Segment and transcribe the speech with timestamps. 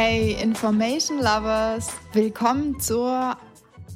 [0.00, 3.36] Hey Information Lovers, willkommen zur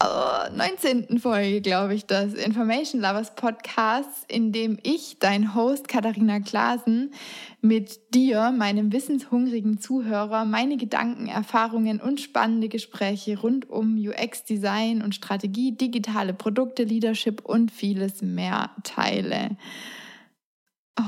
[0.03, 1.21] äh, 19.
[1.21, 7.15] Folge, glaube ich, des Information Lovers Podcasts, in dem ich, dein Host Katharina Klasen,
[7.61, 15.15] mit dir, meinem wissenshungrigen Zuhörer, meine Gedanken, Erfahrungen und spannende Gespräche rund um UX-Design und
[15.15, 19.57] Strategie, digitale Produkte, Leadership und vieles mehr teile.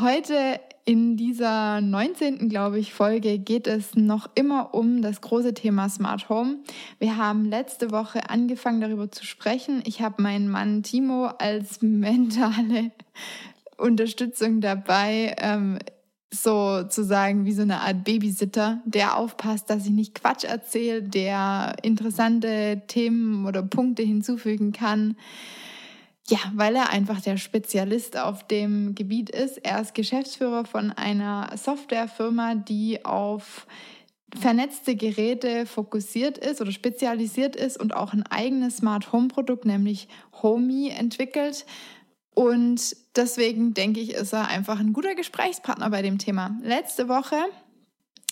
[0.00, 2.48] Heute in dieser 19.
[2.48, 6.58] glaube ich Folge geht es noch immer um das große Thema Smart Home.
[6.98, 9.82] Wir haben letzte Woche angefangen darüber zu sprechen.
[9.86, 12.90] Ich habe meinen Mann Timo als mentale
[13.78, 15.34] Unterstützung dabei.
[15.38, 15.78] Ähm,
[16.30, 22.82] sozusagen wie so eine Art Babysitter, der aufpasst, dass ich nicht Quatsch erzähle, der interessante
[22.88, 25.16] Themen oder Punkte hinzufügen kann.
[26.28, 29.58] Ja, weil er einfach der Spezialist auf dem Gebiet ist.
[29.58, 33.66] Er ist Geschäftsführer von einer Softwarefirma, die auf
[34.34, 40.08] vernetzte Geräte fokussiert ist oder spezialisiert ist und auch ein eigenes Smart Home Produkt, nämlich
[40.42, 41.66] Homey, entwickelt.
[42.34, 46.58] Und deswegen denke ich, ist er einfach ein guter Gesprächspartner bei dem Thema.
[46.62, 47.36] Letzte Woche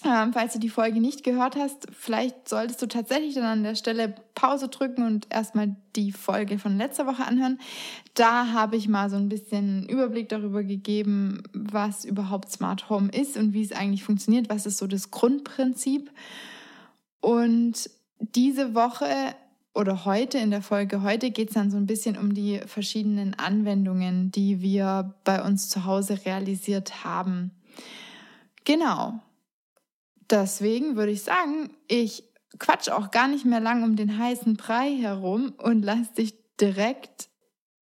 [0.05, 3.75] ähm, falls du die Folge nicht gehört hast, vielleicht solltest du tatsächlich dann an der
[3.75, 7.59] Stelle Pause drücken und erstmal die Folge von letzter Woche anhören.
[8.15, 13.37] Da habe ich mal so ein bisschen Überblick darüber gegeben, was überhaupt Smart Home ist
[13.37, 16.11] und wie es eigentlich funktioniert, was ist so das Grundprinzip.
[17.21, 19.35] Und diese Woche
[19.75, 23.35] oder heute in der Folge heute geht es dann so ein bisschen um die verschiedenen
[23.35, 27.53] Anwendungen, die wir bei uns zu Hause realisiert haben.
[28.65, 29.21] Genau.
[30.33, 32.25] Deswegen würde ich sagen, ich
[32.59, 37.29] quatsch auch gar nicht mehr lang um den heißen Brei herum und lass dich direkt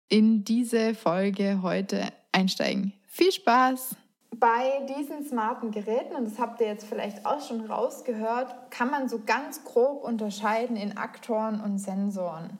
[0.09, 2.91] in diese Folge heute einsteigen.
[3.07, 3.95] Viel Spaß!
[4.35, 9.07] Bei diesen smarten Geräten, und das habt ihr jetzt vielleicht auch schon rausgehört, kann man
[9.07, 12.57] so ganz grob unterscheiden in Aktoren und Sensoren.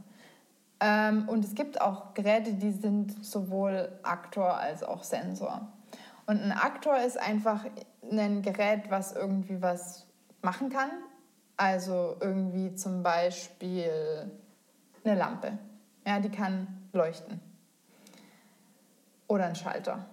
[0.80, 5.74] Ähm, und es gibt auch Geräte, die sind sowohl Aktor als auch Sensor.
[6.25, 7.66] Und ein Aktor ist einfach
[8.11, 10.07] ein Gerät, was irgendwie was
[10.41, 10.89] machen kann.
[11.57, 14.31] Also irgendwie zum Beispiel
[15.03, 15.57] eine Lampe.
[16.06, 17.39] Ja, die kann leuchten.
[19.28, 20.06] Oder ein Schalter.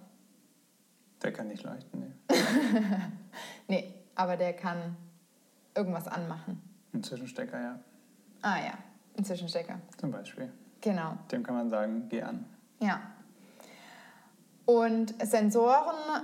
[1.21, 2.37] Der kann nicht leuchten, nee.
[3.67, 4.95] nee, aber der kann
[5.75, 6.61] irgendwas anmachen.
[6.93, 7.79] Ein Zwischenstecker, ja.
[8.41, 8.73] Ah ja,
[9.17, 9.79] ein Zwischenstecker.
[9.97, 10.51] Zum Beispiel.
[10.81, 11.17] Genau.
[11.31, 12.45] Dem kann man sagen, geh an.
[12.79, 13.01] Ja.
[14.71, 16.23] Und Sensoren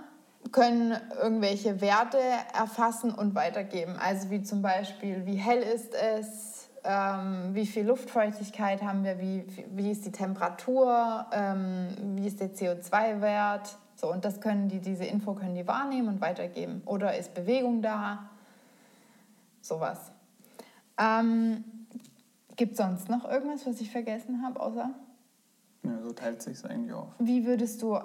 [0.53, 2.17] können irgendwelche Werte
[2.57, 3.97] erfassen und weitergeben.
[3.99, 9.45] Also wie zum Beispiel, wie hell ist es, ähm, wie viel Luftfeuchtigkeit haben wir, wie,
[9.75, 13.77] wie ist die Temperatur, ähm, wie ist der CO2-Wert.
[13.95, 16.81] So, und das können die, diese Info können die wahrnehmen und weitergeben.
[16.85, 18.29] Oder ist Bewegung da?
[19.61, 20.11] Sowas.
[20.97, 21.65] Ähm,
[22.55, 24.91] Gibt es sonst noch irgendwas, was ich vergessen habe, außer?
[25.83, 27.09] Ja, so teilt sich eigentlich auf.
[27.19, 27.99] Wie würdest du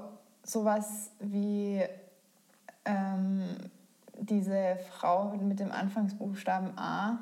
[0.45, 1.83] sowas wie
[2.85, 3.45] ähm,
[4.19, 7.19] diese Frau mit dem Anfangsbuchstaben A,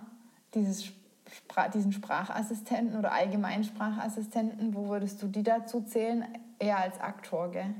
[0.55, 6.25] dieses Spra diesen Sprachassistenten oder Allgemeinsprachassistenten, wo würdest du die dazu zählen?
[6.59, 7.75] Eher als Aktor, gell?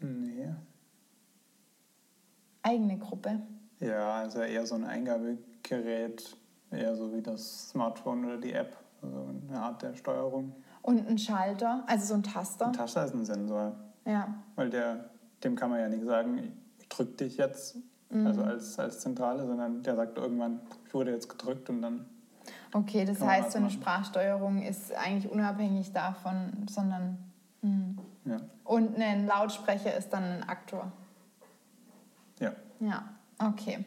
[0.00, 0.48] Nee.
[2.62, 3.42] Eigene Gruppe?
[3.80, 6.36] Ja, also eher so ein Eingabegerät,
[6.70, 10.54] eher so wie das Smartphone oder die App, also eine Art der Steuerung.
[10.88, 12.66] Und ein Schalter, also so ein Taster?
[12.68, 13.72] Ein Taster ist ein Sensor.
[14.06, 14.34] Ja.
[14.56, 15.10] Weil der
[15.44, 17.76] dem kann man ja nicht sagen, ich drücke dich jetzt,
[18.10, 18.26] mhm.
[18.26, 22.06] also als, als Zentrale, sondern der sagt irgendwann, ich wurde jetzt gedrückt und dann.
[22.72, 27.18] Okay, das heißt, so eine Sprachsteuerung ist eigentlich unabhängig davon, sondern.
[27.62, 27.94] Mh.
[28.24, 28.36] Ja.
[28.64, 30.92] Und ein Lautsprecher ist dann ein Aktor.
[32.40, 32.52] Ja.
[32.80, 33.04] Ja,
[33.38, 33.84] okay.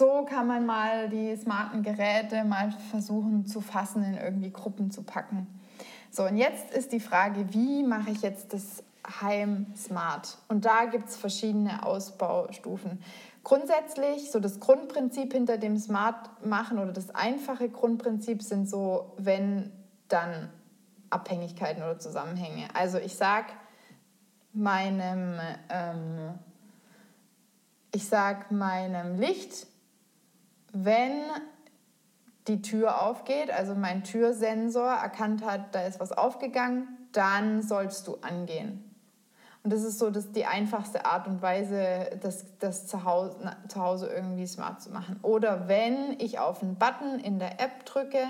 [0.00, 0.24] So.
[0.24, 5.46] Kann man mal die smarten Geräte mal versuchen zu fassen, in irgendwie Gruppen zu packen.
[6.10, 8.82] So, und jetzt ist die Frage, wie mache ich jetzt das
[9.20, 10.38] Heim Smart.
[10.48, 13.02] Und da gibt es verschiedene Ausbaustufen.
[13.44, 19.70] Grundsätzlich, so das Grundprinzip hinter dem Smart machen oder das einfache Grundprinzip sind so, wenn
[20.08, 20.48] dann
[21.10, 22.68] Abhängigkeiten oder Zusammenhänge.
[22.72, 23.48] Also ich sage
[24.54, 25.38] meinem,
[25.68, 26.38] ähm,
[27.92, 29.66] ich sag meinem Licht,
[30.72, 31.22] wenn
[32.48, 38.16] die Tür aufgeht, also mein Türsensor erkannt hat, da ist was aufgegangen, dann sollst du
[38.22, 38.84] angehen.
[39.62, 43.56] Und das ist so das, die einfachste Art und Weise, das, das zu, Hause, na,
[43.68, 45.18] zu Hause irgendwie smart zu machen.
[45.22, 48.24] Oder wenn ich auf einen Button in der App drücke,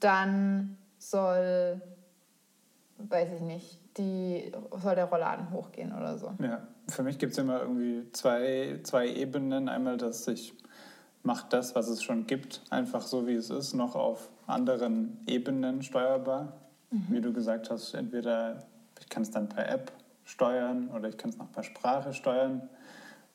[0.00, 1.80] dann soll,
[2.98, 4.50] weiß ich nicht, die,
[4.82, 6.32] soll der Rollladen hochgehen oder so.
[6.40, 9.68] Ja, für mich gibt es immer irgendwie zwei, zwei Ebenen.
[9.68, 10.52] Einmal, dass ich
[11.24, 15.82] mache das, was es schon gibt, einfach so wie es ist, noch auf anderen Ebenen
[15.82, 16.52] steuerbar.
[16.90, 17.06] Mhm.
[17.08, 18.64] Wie du gesagt hast, entweder
[19.00, 19.92] ich kann es dann per App
[20.24, 22.68] steuern oder ich kann es noch per Sprache steuern.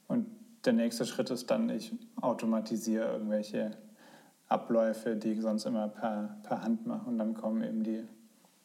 [0.07, 0.27] Und
[0.65, 3.71] der nächste Schritt ist dann, ich automatisiere irgendwelche
[4.47, 7.09] Abläufe, die ich sonst immer per, per Hand mache.
[7.09, 8.03] Und dann kommen eben die,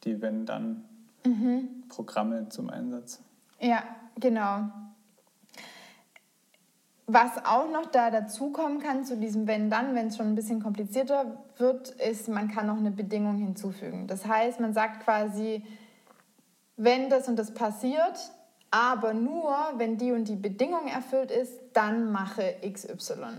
[0.04, 2.50] die Wenn-Dann-Programme mhm.
[2.50, 3.22] zum Einsatz.
[3.60, 3.82] Ja,
[4.16, 4.70] genau.
[7.06, 11.44] Was auch noch da dazukommen kann zu diesem Wenn-Dann, wenn es schon ein bisschen komplizierter
[11.58, 14.06] wird, ist, man kann noch eine Bedingung hinzufügen.
[14.06, 15.62] Das heißt, man sagt quasi,
[16.76, 18.30] wenn das und das passiert,
[18.70, 23.38] aber nur, wenn die und die Bedingung erfüllt ist, dann mache XY.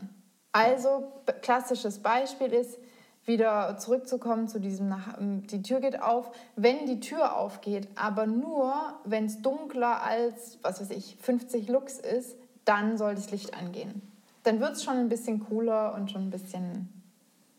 [0.52, 2.78] Also, klassisches Beispiel ist,
[3.26, 8.74] wieder zurückzukommen zu diesem, ähm, die Tür geht auf, wenn die Tür aufgeht, aber nur,
[9.04, 14.02] wenn es dunkler als, was weiß ich, 50 Lux ist, dann soll das Licht angehen.
[14.44, 16.90] Dann wird es schon ein bisschen cooler und schon ein bisschen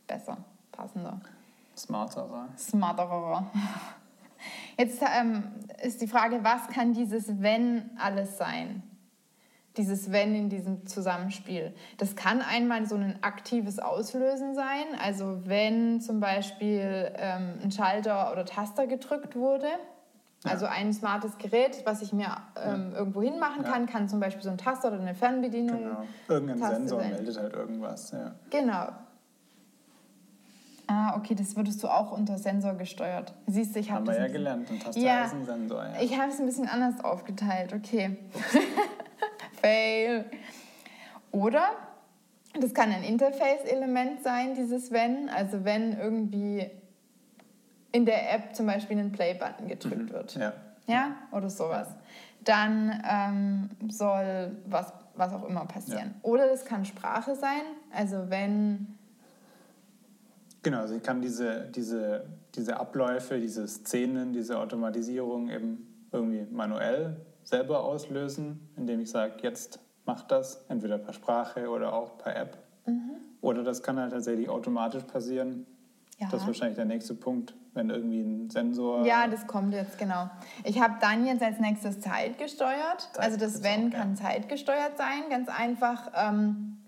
[0.06, 0.36] besser,
[0.72, 1.20] passender.
[1.76, 2.48] Smarterer.
[2.56, 3.46] Smarterer.
[4.78, 5.44] Jetzt ähm,
[5.82, 8.82] ist die Frage, was kann dieses Wenn alles sein?
[9.76, 11.74] Dieses Wenn in diesem Zusammenspiel.
[11.98, 18.32] Das kann einmal so ein aktives Auslösen sein, also wenn zum Beispiel ähm, ein Schalter
[18.32, 19.68] oder Taster gedrückt wurde.
[20.48, 22.98] Also ein smartes Gerät, was ich mir ähm, ja.
[22.98, 23.70] irgendwo hinmachen ja.
[23.70, 25.78] kann, kann zum Beispiel so ein Taster oder eine Fernbedienung.
[25.78, 26.04] Genau.
[26.28, 27.10] Irgendein Taste Sensor sein.
[27.10, 28.10] meldet halt irgendwas.
[28.12, 28.34] Ja.
[28.50, 28.88] Genau.
[30.88, 33.34] Ah, okay, das würdest du auch unter Sensor gesteuert.
[33.48, 35.84] Siehst du, ich habe Haben wir ja gelernt, ein Taster ja, ist ein Sensor.
[35.84, 36.00] Ja.
[36.00, 38.16] Ich habe es ein bisschen anders aufgeteilt, okay.
[39.60, 40.26] Fail.
[41.32, 41.70] Oder
[42.60, 45.28] das kann ein Interface-Element sein, dieses Wenn.
[45.28, 46.70] Also wenn irgendwie
[47.92, 50.12] in der App zum Beispiel ein Play-Button gedrückt mhm.
[50.12, 50.34] wird.
[50.36, 50.52] Ja.
[50.86, 51.88] Ja, oder sowas.
[52.44, 56.14] Dann ähm, soll was, was auch immer passieren.
[56.14, 56.30] Ja.
[56.30, 57.62] Oder das kann Sprache sein.
[57.92, 58.96] Also wenn
[60.66, 62.24] Genau, also ich kann diese, diese,
[62.56, 69.78] diese Abläufe, diese Szenen, diese Automatisierung eben irgendwie manuell selber auslösen, indem ich sage, jetzt
[70.06, 72.58] mach das, entweder per Sprache oder auch per App.
[72.84, 73.12] Mhm.
[73.40, 75.66] Oder das kann halt tatsächlich automatisch passieren.
[76.18, 76.28] Ja.
[76.30, 79.04] Das ist wahrscheinlich der nächste Punkt, wenn irgendwie ein Sensor.
[79.04, 80.30] Ja, das kommt jetzt, genau.
[80.64, 83.10] Ich habe dann jetzt als nächstes Zeit gesteuert.
[83.12, 84.22] Zeit also das Wenn auch, kann ja.
[84.22, 86.10] zeitgesteuert sein, ganz einfach.
[86.14, 86.78] Ähm,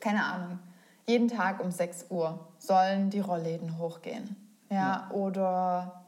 [0.00, 0.58] keine Ahnung
[1.06, 4.36] jeden Tag um 6 Uhr sollen die Rollläden hochgehen.
[4.70, 5.10] Ja, ja.
[5.10, 6.04] Oder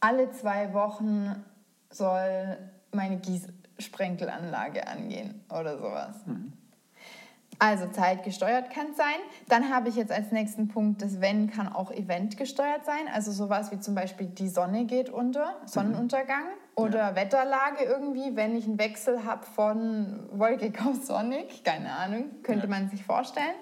[0.00, 1.44] alle zwei Wochen
[1.90, 2.56] soll
[2.92, 6.14] meine Gießsprenkelanlage angehen oder sowas.
[6.26, 6.52] Mhm.
[7.64, 9.16] Also zeitgesteuert kann es sein.
[9.48, 13.08] Dann habe ich jetzt als nächsten Punkt, das Wenn kann auch eventgesteuert sein.
[13.10, 16.42] Also sowas wie zum Beispiel die Sonne geht unter, Sonnenuntergang.
[16.42, 16.82] Mhm.
[16.82, 17.16] Oder ja.
[17.16, 21.64] Wetterlage irgendwie, wenn ich einen Wechsel habe von wolkig auf sonnig.
[21.64, 22.70] Keine Ahnung, könnte ja.
[22.70, 23.54] man sich vorstellen.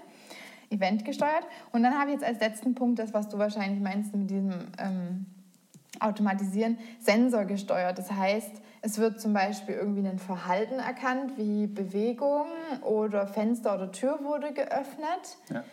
[0.70, 1.46] Event gesteuert.
[1.70, 4.72] Und dann habe ich jetzt als letzten Punkt das, was du wahrscheinlich meinst mit diesem
[4.78, 5.26] ähm,
[6.02, 7.98] Automatisieren, Sensor gesteuert.
[7.98, 12.46] Das heißt, es wird zum Beispiel irgendwie ein Verhalten erkannt, wie Bewegung
[12.82, 15.38] oder Fenster oder Tür wurde geöffnet.
[15.50, 15.64] Ja.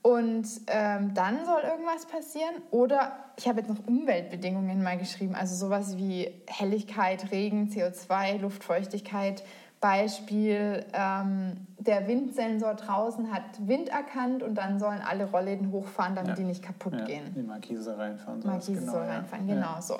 [0.00, 2.54] Und ähm, dann soll irgendwas passieren.
[2.70, 9.42] Oder ich habe jetzt noch Umweltbedingungen mal geschrieben, also sowas wie Helligkeit, Regen, CO2, Luftfeuchtigkeit,
[9.80, 16.30] Beispiel, ähm, der Windsensor draußen hat Wind erkannt und dann sollen alle Rollläden hochfahren, damit
[16.30, 16.36] ja.
[16.36, 17.32] die nicht kaputt ja, gehen.
[17.36, 18.40] Die Markise reinfahren.
[18.44, 19.98] Markise genau, soll reinfahren, genau so.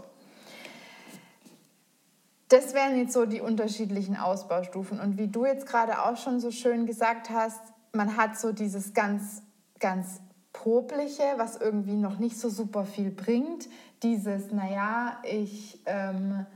[2.49, 5.01] Das wären jetzt so die unterschiedlichen Ausbaustufen.
[5.01, 7.61] Und wie du jetzt gerade auch schon so schön gesagt hast,
[7.93, 9.43] man hat so dieses ganz,
[9.79, 10.21] ganz
[10.53, 13.69] Popliche, was irgendwie noch nicht so super viel bringt.
[14.03, 16.47] Dieses, naja, ich, ähm,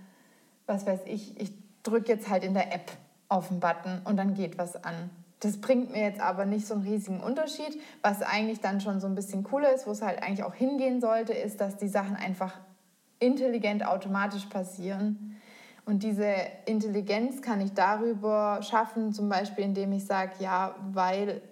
[0.66, 1.52] was weiß ich, ich
[1.82, 2.90] drücke jetzt halt in der App
[3.32, 5.10] auf den Button und dann geht was an.
[5.40, 7.80] Das bringt mir jetzt aber nicht so einen riesigen Unterschied.
[8.02, 11.00] Was eigentlich dann schon so ein bisschen cooler ist, wo es halt eigentlich auch hingehen
[11.00, 12.60] sollte, ist, dass die Sachen einfach
[13.18, 15.40] intelligent automatisch passieren.
[15.84, 16.32] Und diese
[16.66, 21.42] Intelligenz kann ich darüber schaffen, zum Beispiel indem ich sage, ja, weil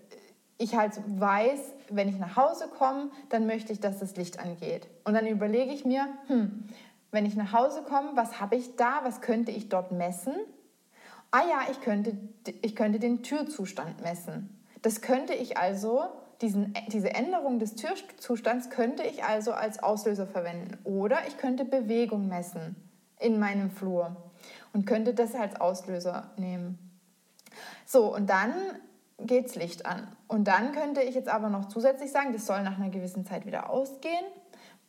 [0.56, 1.58] ich halt weiß,
[1.88, 4.86] wenn ich nach Hause komme, dann möchte ich, dass das Licht angeht.
[5.04, 6.64] Und dann überlege ich mir, hm,
[7.10, 10.34] wenn ich nach Hause komme, was habe ich da, was könnte ich dort messen?
[11.30, 12.16] Ah ja, ich könnte,
[12.62, 14.48] ich könnte den Türzustand messen.
[14.82, 16.04] Das könnte ich also,
[16.40, 20.78] diesen, diese Änderung des Türzustands könnte ich also als Auslöser verwenden.
[20.84, 22.76] Oder ich könnte Bewegung messen
[23.18, 24.16] in meinem Flur
[24.72, 26.78] und könnte das als Auslöser nehmen.
[27.84, 28.54] So, und dann
[29.18, 30.08] geht's Licht an.
[30.28, 33.44] Und dann könnte ich jetzt aber noch zusätzlich sagen, das soll nach einer gewissen Zeit
[33.46, 34.24] wieder ausgehen.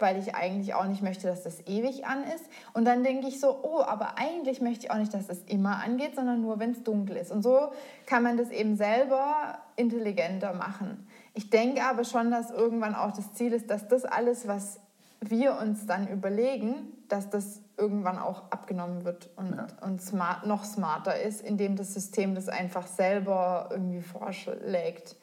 [0.01, 2.45] Weil ich eigentlich auch nicht möchte, dass das ewig an ist.
[2.73, 5.83] Und dann denke ich so, oh, aber eigentlich möchte ich auch nicht, dass das immer
[5.83, 7.31] angeht, sondern nur, wenn es dunkel ist.
[7.31, 7.71] Und so
[8.05, 11.07] kann man das eben selber intelligenter machen.
[11.33, 14.79] Ich denke aber schon, dass irgendwann auch das Ziel ist, dass das alles, was
[15.21, 16.73] wir uns dann überlegen,
[17.07, 19.67] dass das irgendwann auch abgenommen wird und, ja.
[19.81, 25.15] und smart, noch smarter ist, indem das System das einfach selber irgendwie vorschlägt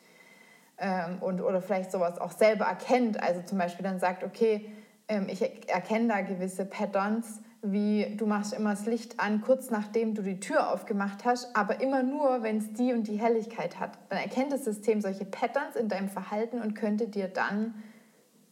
[0.79, 3.23] ähm, und, oder vielleicht sowas auch selber erkennt.
[3.23, 4.71] Also zum Beispiel dann sagt, okay,
[5.09, 10.15] ähm, ich erkenne da gewisse Patterns, wie du machst immer das Licht an, kurz nachdem
[10.15, 13.99] du die Tür aufgemacht hast, aber immer nur, wenn es die und die Helligkeit hat.
[14.11, 17.75] Dann erkennt das System solche Patterns in deinem Verhalten und könnte dir dann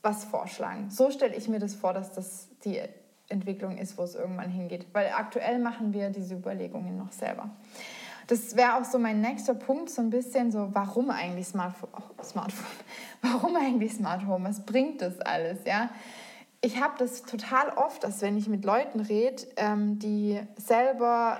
[0.02, 0.90] was vorschlagen.
[0.90, 2.80] So stelle ich mir das vor, dass das die
[3.28, 4.86] Entwicklung ist, wo es irgendwann hingeht.
[4.92, 7.50] Weil aktuell machen wir diese Überlegungen noch selber.
[8.26, 11.90] Das wäre auch so mein nächster Punkt, so ein bisschen so, warum eigentlich Smartphone?
[12.22, 12.66] Smartphone.
[13.22, 14.48] Warum eigentlich Smart Home?
[14.48, 15.58] Was bringt das alles?
[15.64, 15.90] Ja?
[16.60, 21.38] Ich habe das total oft, dass wenn ich mit Leuten rede, ähm, die selber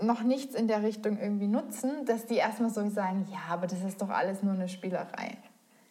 [0.00, 3.82] noch nichts in der Richtung irgendwie nutzen, dass die erstmal so sagen, ja, aber das
[3.82, 5.36] ist doch alles nur eine Spielerei.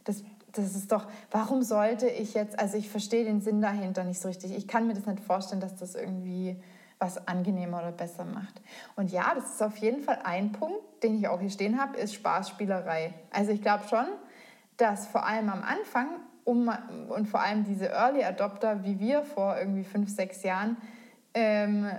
[0.04, 4.20] Das, das ist doch, warum sollte ich jetzt, also ich verstehe den Sinn dahinter nicht
[4.20, 4.56] so richtig.
[4.56, 6.58] Ich kann mir das nicht vorstellen, dass das irgendwie
[7.04, 8.62] was angenehmer oder besser macht.
[8.96, 11.98] Und ja, das ist auf jeden Fall ein Punkt, den ich auch hier stehen habe,
[11.98, 13.14] ist Spaßspielerei.
[13.30, 14.06] Also ich glaube schon,
[14.78, 16.08] dass vor allem am Anfang
[16.46, 16.72] um,
[17.10, 20.78] und vor allem diese Early Adopter wie wir vor irgendwie fünf, sechs Jahren,
[21.34, 21.90] ähm,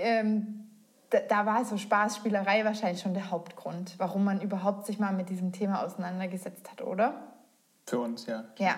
[0.00, 0.68] ähm,
[1.10, 5.30] da, da, war so Spaßspielerei wahrscheinlich schon der Hauptgrund, warum man überhaupt sich mal mit
[5.30, 7.32] diesem Thema auseinandergesetzt hat, oder?
[7.86, 8.44] Für uns, ja.
[8.58, 8.74] Ja,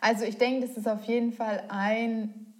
[0.00, 2.53] also ich denke, das ist auf jeden Fall ein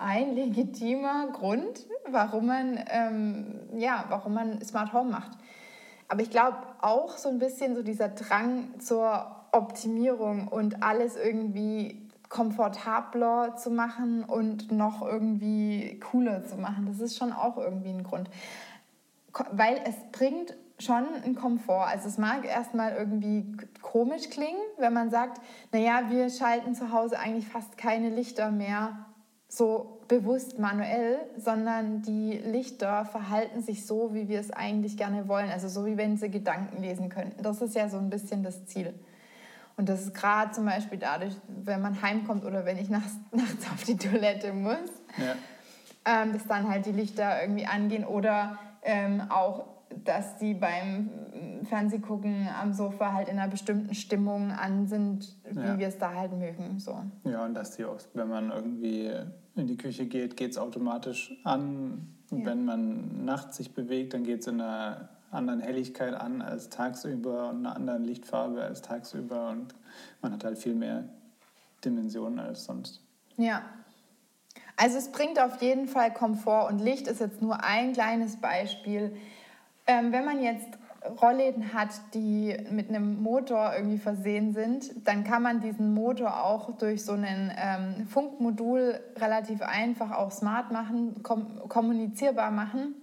[0.00, 5.32] ein legitimer Grund, warum man, ähm, ja, warum man Smart Home macht.
[6.08, 12.08] Aber ich glaube auch so ein bisschen so dieser Drang zur Optimierung und alles irgendwie
[12.28, 16.86] komfortabler zu machen und noch irgendwie cooler zu machen.
[16.86, 18.30] Das ist schon auch irgendwie ein Grund.
[19.52, 21.86] Weil es bringt schon einen Komfort.
[21.88, 25.40] Also es mag erstmal irgendwie komisch klingen, wenn man sagt,
[25.72, 29.06] naja, wir schalten zu Hause eigentlich fast keine Lichter mehr
[29.52, 35.50] so bewusst manuell, sondern die Lichter verhalten sich so, wie wir es eigentlich gerne wollen.
[35.50, 37.42] Also so, wie wenn sie Gedanken lesen könnten.
[37.42, 38.94] Das ist ja so ein bisschen das Ziel.
[39.76, 43.66] Und das ist gerade zum Beispiel dadurch, wenn man heimkommt oder wenn ich nachts, nachts
[43.72, 44.78] auf die Toilette muss,
[45.18, 45.34] ja.
[46.04, 49.64] ähm, dass dann halt die Lichter irgendwie angehen oder ähm, auch,
[50.04, 51.10] dass die beim
[51.64, 55.78] Fernsehgucken am Sofa halt in einer bestimmten Stimmung an sind, wie ja.
[55.78, 56.78] wir es da halt mögen.
[56.78, 57.02] So.
[57.24, 59.10] Ja, und dass die auch, wenn man irgendwie
[59.56, 62.14] in die Küche geht, geht es automatisch an.
[62.30, 62.38] Ja.
[62.44, 67.50] Wenn man nachts sich bewegt, dann geht es in einer anderen Helligkeit an als tagsüber
[67.50, 69.74] und einer anderen Lichtfarbe als tagsüber und
[70.22, 71.04] man hat halt viel mehr
[71.84, 73.00] Dimensionen als sonst.
[73.36, 73.62] Ja.
[74.76, 79.14] Also es bringt auf jeden Fall Komfort und Licht ist jetzt nur ein kleines Beispiel.
[79.90, 80.78] Ähm, wenn man jetzt
[81.20, 86.76] Rollläden hat, die mit einem Motor irgendwie versehen sind, dann kann man diesen Motor auch
[86.78, 92.94] durch so ein ähm, Funkmodul relativ einfach auch smart machen, kom kommunizierbar machen.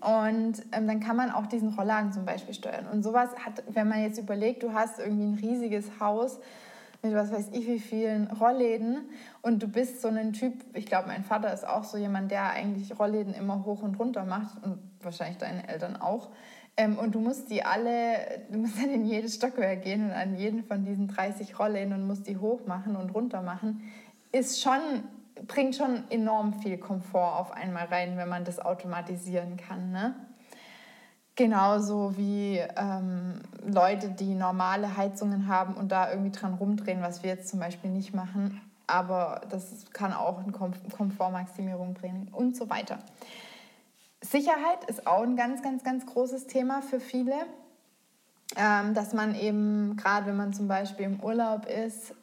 [0.00, 2.86] Und ähm, dann kann man auch diesen Rollladen zum Beispiel steuern.
[2.86, 6.38] Und sowas hat, wenn man jetzt überlegt, du hast irgendwie ein riesiges Haus
[7.02, 9.08] mit was weiß ich wie vielen Rollläden
[9.42, 12.50] und du bist so ein Typ, ich glaube, mein Vater ist auch so jemand, der
[12.50, 16.30] eigentlich Rollläden immer hoch und runter macht und wahrscheinlich deine Eltern auch.
[16.76, 20.36] Ähm, und du musst die alle, du musst dann in jedes Stockwerk gehen und an
[20.36, 23.82] jeden von diesen 30 Rollen und musst die hoch machen und runter machen,
[24.30, 24.80] ist schon,
[25.46, 29.90] bringt schon enorm viel Komfort auf einmal rein, wenn man das automatisieren kann.
[29.90, 30.14] Ne?
[31.34, 37.30] Genauso wie ähm, Leute, die normale Heizungen haben und da irgendwie dran rumdrehen, was wir
[37.30, 38.60] jetzt zum Beispiel nicht machen.
[38.86, 42.98] Aber das kann auch eine Komfortmaximierung bringen und so weiter.
[44.20, 47.34] Sicherheit ist auch ein ganz, ganz, ganz großes Thema für viele.
[48.56, 52.14] Ähm, dass man eben, gerade wenn man zum Beispiel im Urlaub ist,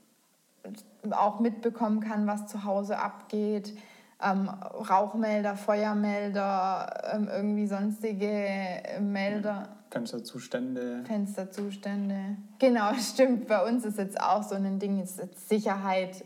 [1.11, 3.75] auch mitbekommen kann, was zu Hause abgeht.
[4.21, 9.69] Ähm, Rauchmelder, Feuermelder, ähm, irgendwie sonstige Melder.
[9.89, 11.03] Fensterzustände.
[11.05, 12.37] Fensterzustände.
[12.59, 13.47] Genau, stimmt.
[13.47, 16.23] Bei uns ist jetzt auch so ein Ding, ist Sicherheit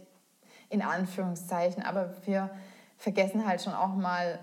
[0.69, 1.83] in Anführungszeichen.
[1.83, 2.49] Aber wir
[2.97, 4.39] vergessen halt schon auch mal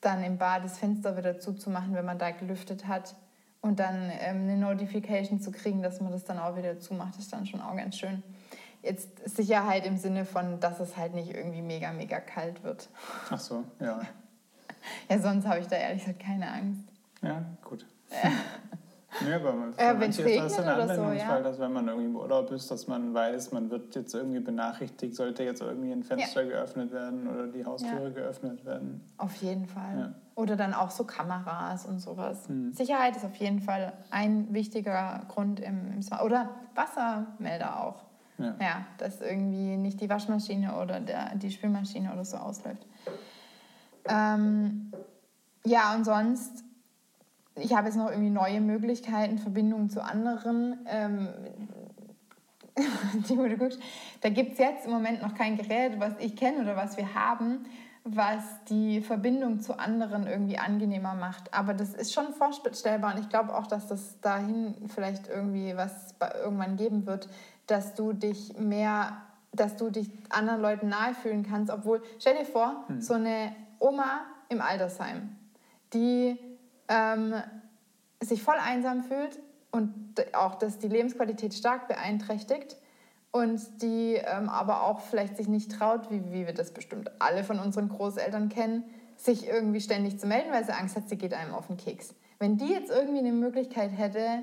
[0.00, 3.14] dann im Bad das Fenster wieder zuzumachen, wenn man da gelüftet hat.
[3.60, 7.32] Und dann ähm, eine Notification zu kriegen, dass man das dann auch wieder zumacht, ist
[7.32, 8.22] dann schon auch ganz schön.
[8.86, 12.88] Jetzt Sicherheit im Sinne von, dass es halt nicht irgendwie mega, mega kalt wird.
[13.30, 14.00] Ach so, ja.
[15.10, 16.84] Ja, sonst habe ich da ehrlich gesagt keine Angst.
[17.20, 17.84] Ja, gut.
[19.26, 21.42] Ja, aber für Äh, manche ist das ein oder so, Anwendungsfall, ja.
[21.42, 25.16] dass wenn man irgendwie im Urlaub ist, dass man weiß, man wird jetzt irgendwie benachrichtigt,
[25.16, 28.10] sollte jetzt irgendwie ein Fenster geöffnet werden oder die Haustüre Ja.
[28.10, 29.00] geöffnet werden.
[29.18, 29.98] Auf jeden Fall.
[29.98, 30.14] Ja.
[30.36, 32.48] Oder dann auch so Kameras und sowas.
[32.48, 32.72] Mhm.
[32.74, 36.22] Sicherheit ist auf jeden Fall ein wichtiger Grund im, im Smart.
[36.22, 38.04] Oder Wassermelder auch.
[38.38, 38.54] Ja.
[38.60, 42.86] Ja, dass irgendwie nicht die Waschmaschine oder der, die Spülmaschine oder so ausläuft.
[44.08, 44.92] Ähm,
[45.64, 46.64] ja, und sonst,
[47.54, 50.78] ich habe jetzt noch irgendwie neue Möglichkeiten, Verbindungen zu anderen.
[50.86, 51.28] Ähm,
[53.26, 53.80] Timo, du guckst,
[54.20, 57.14] da gibt es jetzt im Moment noch kein Gerät, was ich kenne oder was wir
[57.14, 57.64] haben,
[58.04, 61.52] was die Verbindung zu anderen irgendwie angenehmer macht.
[61.54, 66.14] Aber das ist schon vorstellbar und ich glaube auch, dass das dahin vielleicht irgendwie was
[66.44, 67.28] irgendwann geben wird,
[67.66, 69.16] dass du dich mehr,
[69.52, 74.20] dass du dich anderen Leuten nahe fühlen kannst, obwohl, stell dir vor, so eine Oma
[74.48, 75.36] im Altersheim,
[75.92, 76.38] die
[76.88, 77.34] ähm,
[78.20, 79.38] sich voll einsam fühlt
[79.70, 79.94] und
[80.34, 82.76] auch, dass die Lebensqualität stark beeinträchtigt
[83.32, 87.44] und die ähm, aber auch vielleicht sich nicht traut, wie, wie wir das bestimmt alle
[87.44, 88.84] von unseren Großeltern kennen,
[89.16, 92.14] sich irgendwie ständig zu melden, weil sie Angst hat, sie geht einem auf den Keks.
[92.38, 94.42] Wenn die jetzt irgendwie eine Möglichkeit hätte,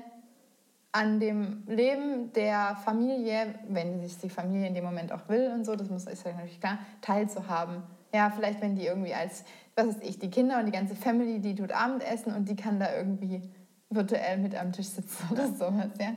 [0.94, 5.66] an dem Leben der Familie, wenn sich die Familie in dem Moment auch will und
[5.66, 7.82] so, das muss, ist ja natürlich klar, teilzuhaben.
[8.14, 11.40] Ja, vielleicht wenn die irgendwie als, was weiß ich, die Kinder und die ganze Family,
[11.40, 13.42] die tut Abendessen und die kann da irgendwie
[13.90, 16.12] virtuell mit am Tisch sitzen oder sowas, ja.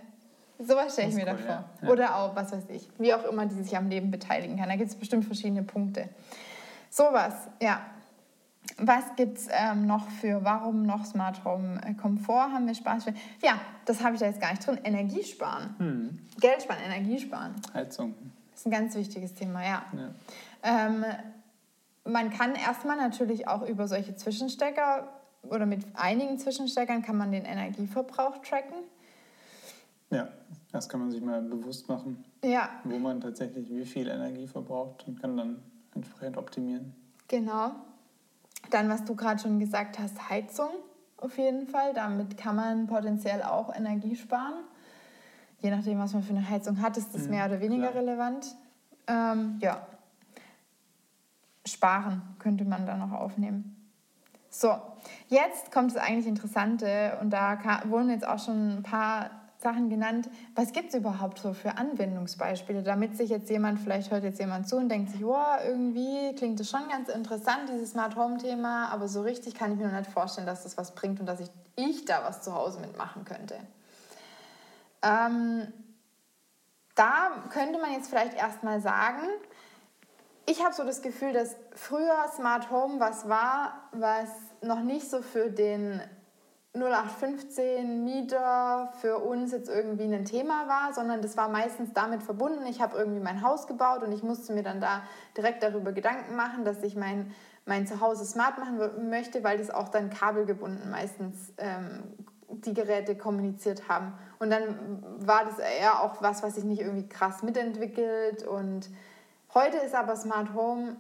[0.60, 1.65] Sowas stelle ich mir ist da cool, vor.
[1.81, 1.89] Ja.
[1.89, 4.69] Oder auch, was weiß ich, wie auch immer die sich am Leben beteiligen kann.
[4.69, 6.10] Da gibt es bestimmt verschiedene Punkte.
[6.91, 7.81] Sowas, ja.
[8.80, 12.52] Was gibt es ähm, noch für, warum noch Smart Home äh, Komfort?
[12.52, 13.14] Haben wir Spaß für?
[13.42, 14.80] Ja, das habe ich da jetzt gar nicht drin.
[14.84, 15.76] Energiesparen.
[15.80, 16.20] Hm.
[16.40, 17.56] Geld sparen, Energiesparen.
[17.74, 18.14] Heizung.
[18.52, 19.86] Das ist ein ganz wichtiges Thema, ja.
[19.94, 20.10] Ja.
[20.64, 21.06] Ähm,
[22.04, 25.08] man kann erstmal natürlich auch über solche Zwischenstecker
[25.44, 28.78] oder mit einigen Zwischensteckern kann man den Energieverbrauch tracken.
[30.10, 30.27] ja,
[30.72, 35.08] das kann man sich mal bewusst machen, Ja, wo man tatsächlich wie viel Energie verbraucht
[35.08, 35.62] und kann dann
[35.96, 36.94] entsprechend optimieren.
[37.27, 37.72] Genau.
[38.70, 40.70] Dann, was du gerade schon gesagt hast, Heizung
[41.18, 41.94] auf jeden Fall.
[41.94, 44.53] Damit kann man potenziell auch Energie sparen.
[45.60, 48.01] Je nachdem, was man für eine Heizung hat, ist das Mhm, mehr oder weniger klar.
[48.03, 48.56] relevant.
[49.08, 49.88] Ähm, ja.
[51.66, 53.74] Sparen könnte man da noch aufnehmen.
[54.50, 54.75] So,
[55.27, 60.29] jetzt kommt das eigentlich Interessante und da wurden jetzt auch schon ein paar Sachen genannt.
[60.55, 64.70] Was gibt es überhaupt so für Anwendungsbeispiele, damit sich jetzt jemand, vielleicht hört jetzt jemand
[64.70, 68.89] zu und denkt sich, wow, irgendwie klingt das schon ganz interessant, dieses Smart Home Thema,
[68.89, 71.39] aber so richtig kann ich mir noch nicht vorstellen, dass das was bringt und dass
[71.39, 73.55] ich, ich da was zu Hause mitmachen könnte.
[75.01, 75.74] Ähm,
[76.93, 79.22] da könnte man jetzt vielleicht erstmal sagen,
[80.46, 84.29] ich habe so das Gefühl, dass früher Smart Home was war, was
[84.61, 86.01] noch nicht so für den
[86.81, 92.66] 0815 Mieter für uns jetzt irgendwie ein Thema war, sondern das war meistens damit verbunden,
[92.66, 95.03] ich habe irgendwie mein Haus gebaut und ich musste mir dann da
[95.35, 97.33] direkt darüber Gedanken machen, dass ich mein,
[97.66, 102.03] mein Zuhause smart machen möchte, weil das auch dann kabelgebunden meistens ähm,
[102.50, 104.13] die Geräte kommuniziert haben.
[104.40, 108.90] Und dann war das eher auch was, was sich nicht irgendwie krass mitentwickelt und
[109.53, 110.98] Heute ist aber Smart Home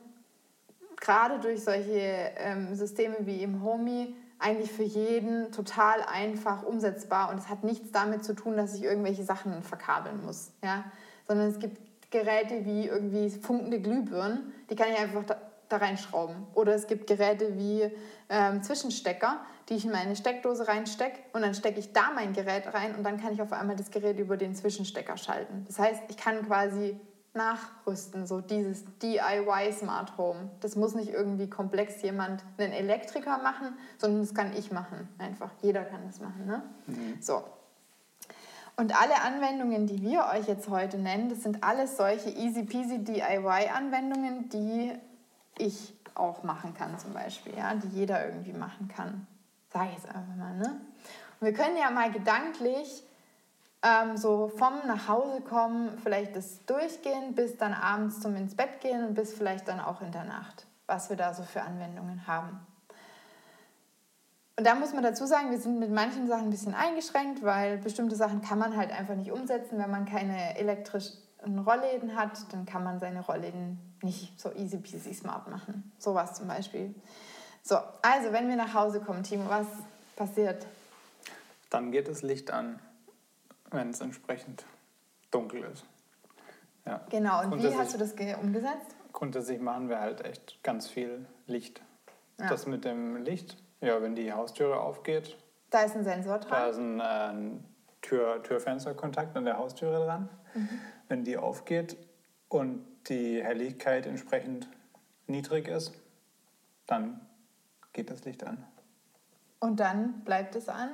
[0.95, 7.37] gerade durch solche ähm, Systeme wie im Homey eigentlich für jeden total einfach umsetzbar und
[7.37, 10.85] es hat nichts damit zu tun, dass ich irgendwelche Sachen verkabeln muss, ja?
[11.27, 16.35] sondern es gibt Geräte wie irgendwie funkende Glühbirnen, die kann ich einfach da, da reinschrauben.
[16.53, 17.91] Oder es gibt Geräte wie
[18.29, 22.73] ähm, Zwischenstecker, die ich in meine Steckdose reinstecke und dann stecke ich da mein Gerät
[22.73, 25.65] rein und dann kann ich auf einmal das Gerät über den Zwischenstecker schalten.
[25.67, 26.97] Das heißt, ich kann quasi
[27.37, 30.49] nachrüsten, so dieses DIY Smart Home.
[30.59, 35.07] Das muss nicht irgendwie komplex jemand, einen Elektriker machen, sondern das kann ich machen.
[35.17, 36.45] Einfach, jeder kann das machen.
[36.45, 36.63] Ne?
[37.21, 37.43] So.
[38.75, 42.99] Und alle Anwendungen, die wir euch jetzt heute nennen, das sind alles solche easy peasy
[43.03, 44.93] DIY-Anwendungen, die
[45.57, 49.25] ich auch machen kann zum Beispiel, ja, die jeder irgendwie machen kann.
[49.71, 50.55] Sage ich jetzt einfach mal.
[50.57, 50.81] Ne?
[51.39, 53.03] Und wir können ja mal gedanklich
[53.83, 58.81] ähm, so vom nach Hause kommen, vielleicht das durchgehen, bis dann abends zum ins Bett
[58.81, 62.25] gehen und bis vielleicht dann auch in der Nacht, was wir da so für Anwendungen
[62.27, 62.65] haben.
[64.57, 67.77] Und da muss man dazu sagen, wir sind mit manchen Sachen ein bisschen eingeschränkt, weil
[67.77, 69.77] bestimmte Sachen kann man halt einfach nicht umsetzen.
[69.77, 75.13] Wenn man keine elektrischen Rollläden hat, dann kann man seine Rollläden nicht so easy peasy
[75.13, 75.91] smart machen.
[75.99, 76.95] Sowas zum Beispiel.
[77.61, 79.67] So, also wenn wir nach Hause kommen, Timo, was
[80.15, 80.65] passiert?
[81.69, 82.79] Dann geht das Licht an,
[83.71, 84.65] wenn es entsprechend
[85.31, 85.85] dunkel ist.
[86.85, 87.01] Ja.
[87.09, 88.95] Genau, und wie hast du das ge- umgesetzt?
[89.11, 91.81] Grundsätzlich machen wir halt echt ganz viel Licht.
[92.39, 92.47] Ja.
[92.49, 95.35] Das mit dem Licht, ja, wenn die Haustüre aufgeht,
[95.69, 96.49] Da ist ein Sensor dran.
[96.51, 97.59] Da ist ein äh,
[98.01, 100.29] Tür, Türfensterkontakt an der Haustüre dran.
[100.53, 100.69] Mhm.
[101.09, 101.97] Wenn die aufgeht
[102.47, 104.69] und die Helligkeit entsprechend
[105.25, 105.93] niedrig ist,
[106.85, 107.19] dann
[107.91, 108.65] geht das Licht an.
[109.59, 110.89] Und dann bleibt es an?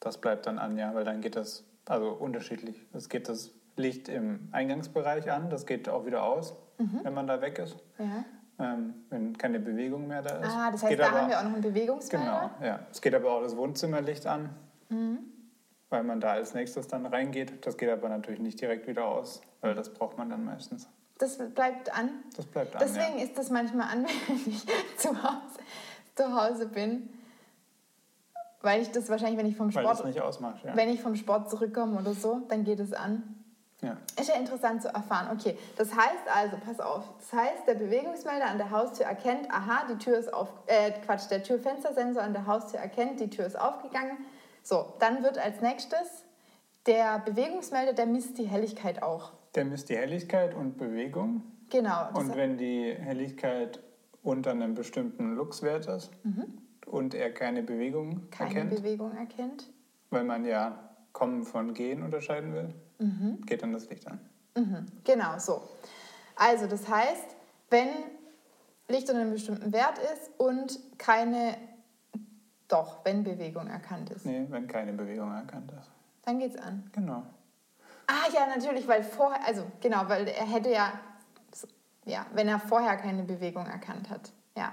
[0.00, 2.86] Das bleibt dann an, ja, weil dann geht das, also unterschiedlich.
[2.92, 7.00] Es geht das Licht im Eingangsbereich an, das geht auch wieder aus, mhm.
[7.02, 7.76] wenn man da weg ist.
[7.98, 8.24] Ja.
[8.58, 10.50] Ähm, wenn keine Bewegung mehr da ist.
[10.50, 12.52] Ah, das heißt, da aber, haben wir auch noch einen Bewegungsmelder?
[12.58, 12.80] Genau, ja.
[12.90, 14.50] Es geht aber auch das Wohnzimmerlicht an,
[14.90, 15.18] mhm.
[15.88, 17.64] weil man da als nächstes dann reingeht.
[17.64, 20.88] Das geht aber natürlich nicht direkt wieder aus, weil das braucht man dann meistens.
[21.16, 22.10] Das bleibt an?
[22.36, 23.24] Das bleibt an, Deswegen ja.
[23.24, 25.60] ist das manchmal an, wenn ich zu Hause,
[26.14, 27.08] zu Hause bin.
[28.62, 30.76] Weil ich das wahrscheinlich, wenn ich vom Sport, Weil das nicht ausmacht, ja.
[30.76, 33.40] wenn ich vom Sport zurückkomme oder so, dann geht es an.
[33.82, 33.96] Ja.
[34.20, 35.34] Ist ja interessant zu erfahren.
[35.38, 39.86] Okay, das heißt also, pass auf, das heißt, der Bewegungsmelder an der Haustür erkennt, aha,
[39.90, 43.58] die Tür ist auf, äh, Quatsch, der Türfenstersensor an der Haustür erkennt, die Tür ist
[43.58, 44.18] aufgegangen.
[44.62, 46.24] So, dann wird als nächstes
[46.86, 49.32] der Bewegungsmelder, der misst die Helligkeit auch.
[49.54, 51.42] Der misst die Helligkeit und Bewegung.
[51.70, 52.10] Genau.
[52.12, 53.80] Und wenn die Helligkeit
[54.22, 56.58] unter einem bestimmten Luxwert ist mhm.
[56.90, 58.70] Und er keine Bewegung keine erkennt.
[58.70, 59.66] Keine Bewegung erkennt.
[60.10, 63.40] Weil man ja Kommen von Gehen unterscheiden will, mhm.
[63.46, 64.20] geht dann das Licht an.
[64.56, 64.86] Mhm.
[65.04, 65.62] Genau, so.
[66.36, 67.36] Also das heißt,
[67.68, 67.88] wenn
[68.88, 71.56] Licht unter einem bestimmten Wert ist und keine,
[72.68, 74.26] doch, wenn Bewegung erkannt ist.
[74.26, 75.90] Nee, wenn keine Bewegung erkannt ist.
[76.24, 76.88] Dann geht's an.
[76.92, 77.22] Genau.
[78.06, 80.92] Ah ja, natürlich, weil vorher, also genau, weil er hätte ja,
[82.04, 84.32] ja, wenn er vorher keine Bewegung erkannt hat.
[84.56, 84.72] Ja,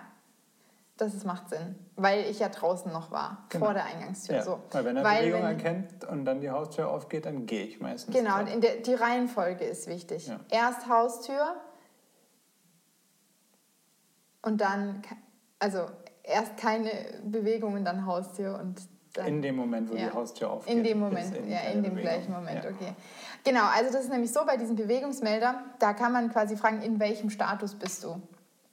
[0.98, 3.66] das ist, macht Sinn, weil ich ja draußen noch war, genau.
[3.66, 4.38] vor der Eingangstür.
[4.38, 4.60] Ja, so.
[4.72, 7.80] Weil wenn er weil, Bewegung wenn, erkennt und dann die Haustür aufgeht, dann gehe ich
[7.80, 8.16] meistens.
[8.16, 10.28] Genau, der, die Reihenfolge ist wichtig.
[10.28, 10.40] Ja.
[10.50, 11.56] Erst Haustür
[14.42, 15.04] und dann,
[15.60, 15.86] also
[16.24, 16.90] erst keine
[17.24, 18.82] Bewegung und dann Haustür und
[19.14, 20.08] dann, in dem Moment, wo ja.
[20.08, 20.76] die Haustür aufgeht.
[20.76, 22.02] In dem Moment, in ja, in dem Bewegung.
[22.02, 22.70] gleichen Moment, ja.
[22.70, 22.94] okay.
[23.44, 27.00] Genau, also das ist nämlich so bei diesem Bewegungsmelder, da kann man quasi fragen, in
[27.00, 28.22] welchem Status bist du?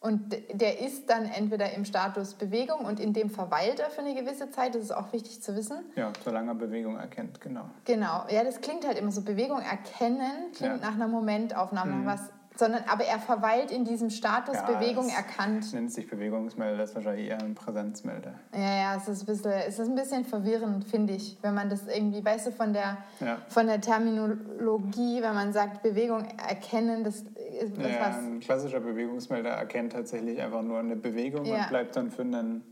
[0.04, 4.14] Und der ist dann entweder im Status Bewegung und in dem verweilt er für eine
[4.14, 4.74] gewisse Zeit.
[4.74, 5.78] Das ist auch wichtig zu wissen.
[5.96, 7.62] Ja, solange er Bewegung erkennt, genau.
[7.86, 8.26] Genau.
[8.28, 9.22] Ja, das klingt halt immer so.
[9.22, 10.90] Bewegung erkennen klingt ja.
[10.90, 12.04] nach einer Momentaufnahme, mhm.
[12.04, 12.20] was
[12.56, 15.72] sondern aber er verweilt in diesem Status ja, Bewegung erkannt.
[15.72, 18.34] Nennt sich Bewegungsmelder, das ist wahrscheinlich eher ein Präsenzmelder.
[18.52, 21.68] Ja, ja, es ist ein bisschen, es ist ein bisschen verwirrend, finde ich, wenn man
[21.68, 23.38] das irgendwie, weißt du, von der, ja.
[23.48, 28.18] von der Terminologie, wenn man sagt Bewegung erkennen, das ist ja, was.
[28.18, 32.62] Ein klassischer Bewegungsmelder erkennt tatsächlich einfach nur eine Bewegung und bleibt dann für, einen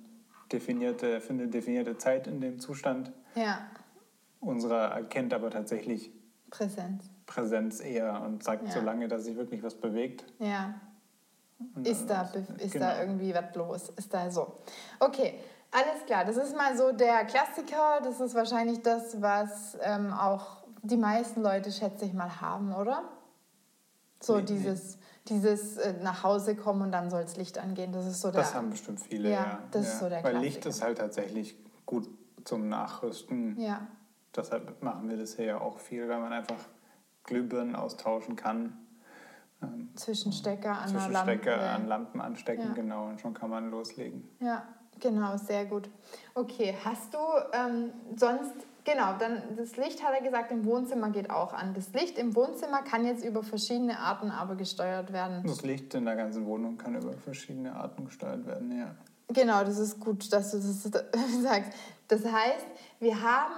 [0.53, 3.13] definierte, für eine definierte Zeit in dem Zustand.
[3.35, 3.67] Ja.
[4.41, 6.13] Unserer erkennt aber tatsächlich
[6.51, 7.12] Präsenz.
[7.33, 8.73] Präsenz eher und sagt, ja.
[8.73, 10.25] solange dass sich wirklich was bewegt.
[10.39, 10.75] Ja.
[11.85, 12.87] Ist da, ist genau.
[12.87, 13.89] da irgendwie was los?
[13.91, 14.59] Ist da so.
[14.99, 15.39] Okay,
[15.71, 16.25] alles klar.
[16.25, 18.01] Das ist mal so der Klassiker.
[18.03, 23.05] Das ist wahrscheinlich das, was ähm, auch die meisten Leute, schätze ich mal, haben, oder?
[24.21, 25.03] So nee, dieses, nee.
[25.31, 27.93] dieses äh, nach Hause kommen und dann soll das Licht angehen.
[27.93, 28.41] Das ist so der.
[28.41, 29.35] Das haben bestimmt viele, ja.
[29.35, 29.59] ja.
[29.71, 29.93] Das ja.
[29.93, 32.09] ist so der Weil Licht ist halt tatsächlich gut
[32.45, 33.59] zum Nachrüsten.
[33.61, 33.87] Ja.
[34.35, 36.57] Deshalb machen wir das hier ja auch viel, weil man einfach
[37.25, 38.77] Glühbirnen austauschen kann.
[39.63, 41.71] Ähm, Zwischenstecker an Zwischenstecker Lampe.
[41.71, 42.73] an Lampen anstecken, ja.
[42.75, 44.29] genau, und schon kann man loslegen.
[44.41, 44.67] Ja,
[45.01, 45.89] genau, sehr gut.
[46.35, 47.19] Okay, hast du
[47.53, 48.53] ähm, sonst,
[48.85, 51.75] genau, dann das Licht hat er gesagt, im Wohnzimmer geht auch an.
[51.75, 55.43] Das Licht im Wohnzimmer kann jetzt über verschiedene Arten aber gesteuert werden.
[55.47, 58.95] Das Licht in der ganzen Wohnung kann über verschiedene Arten gesteuert werden, ja.
[59.29, 60.83] Genau, das ist gut, dass du das
[61.43, 61.73] sagst.
[62.09, 62.67] Das heißt,
[63.03, 63.57] wir haben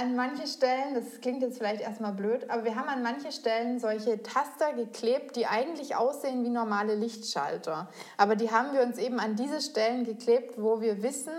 [0.00, 3.78] an manchen Stellen, das klingt jetzt vielleicht erstmal blöd, aber wir haben an manchen Stellen
[3.78, 7.88] solche Taster geklebt, die eigentlich aussehen wie normale Lichtschalter.
[8.16, 11.34] Aber die haben wir uns eben an diese Stellen geklebt, wo wir wissen,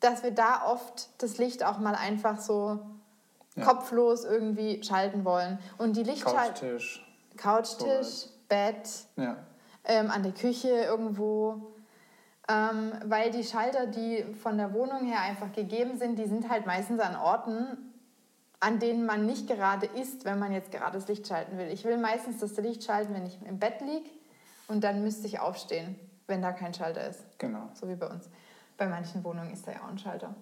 [0.00, 2.80] dass wir da oft das Licht auch mal einfach so
[3.56, 3.64] ja.
[3.66, 5.58] kopflos irgendwie schalten wollen.
[5.76, 6.66] Und die Lichtschalter.
[6.66, 7.06] Couchtisch.
[7.36, 9.36] Couchtisch, Bett, ja.
[9.84, 11.75] ähm, an der Küche irgendwo
[12.48, 16.66] ähm, weil die Schalter, die von der Wohnung her einfach gegeben sind, die sind halt
[16.66, 17.76] meistens an Orten,
[18.60, 21.68] an denen man nicht gerade ist, wenn man jetzt gerade das Licht schalten will.
[21.68, 24.08] Ich will meistens das Licht schalten, wenn ich im Bett liege
[24.68, 27.24] und dann müsste ich aufstehen, wenn da kein Schalter ist.
[27.38, 27.68] Genau.
[27.74, 28.28] So wie bei uns.
[28.76, 30.34] Bei manchen Wohnungen ist da ja auch ein Schalter.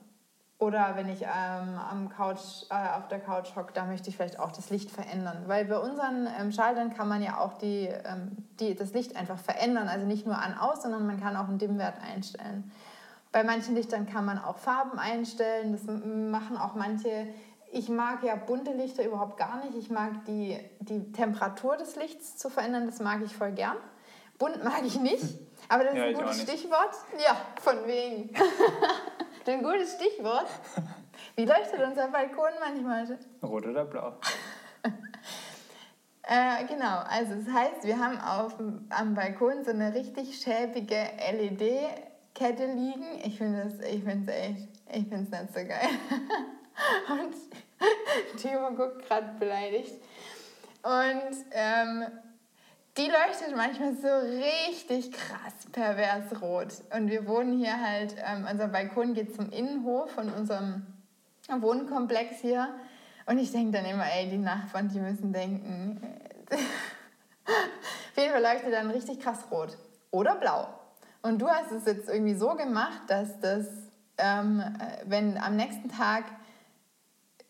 [0.58, 4.38] Oder wenn ich ähm, am Couch, äh, auf der Couch hocke, da möchte ich vielleicht
[4.38, 5.44] auch das Licht verändern.
[5.46, 9.38] Weil bei unseren ähm, Schaltern kann man ja auch die, ähm, die, das Licht einfach
[9.38, 9.88] verändern.
[9.88, 12.70] Also nicht nur an, aus, sondern man kann auch einen Dimmwert einstellen.
[13.32, 15.72] Bei manchen Lichtern kann man auch Farben einstellen.
[15.72, 17.26] Das machen auch manche.
[17.72, 19.76] Ich mag ja bunte Lichter überhaupt gar nicht.
[19.76, 22.86] Ich mag die, die Temperatur des Lichts zu verändern.
[22.86, 23.76] Das mag ich voll gern.
[24.38, 25.24] Bunt mag ich nicht.
[25.68, 26.94] Aber das ja, ist ein gutes Stichwort.
[27.18, 28.30] Ja, von wegen.
[29.48, 30.48] ein gutes Stichwort.
[31.36, 33.18] Wie leuchtet unser Balkon manchmal?
[33.42, 34.14] Rot oder blau?
[36.22, 38.54] äh, genau, also das heißt, wir haben auf,
[38.90, 43.20] am Balkon so eine richtig schäbige LED-Kette liegen.
[43.24, 43.98] Ich finde es echt,
[44.92, 45.88] ich finde es nicht so geil.
[47.08, 47.34] Und
[48.40, 49.94] Timo guckt gerade beleidigt.
[50.82, 52.06] Und ähm,
[52.96, 56.68] die leuchtet manchmal so richtig krass pervers rot.
[56.94, 60.86] Und wir wohnen hier halt, ähm, unser Balkon geht zum Innenhof von unserem
[61.48, 62.68] Wohnkomplex hier.
[63.26, 66.00] Und ich denke dann immer, ey, die Nachbarn, die müssen denken.
[67.46, 69.76] Auf jeden Fall leuchtet dann richtig krass rot.
[70.10, 70.68] Oder blau.
[71.22, 73.66] Und du hast es jetzt irgendwie so gemacht, dass das,
[74.18, 76.24] ähm, äh, wenn am nächsten Tag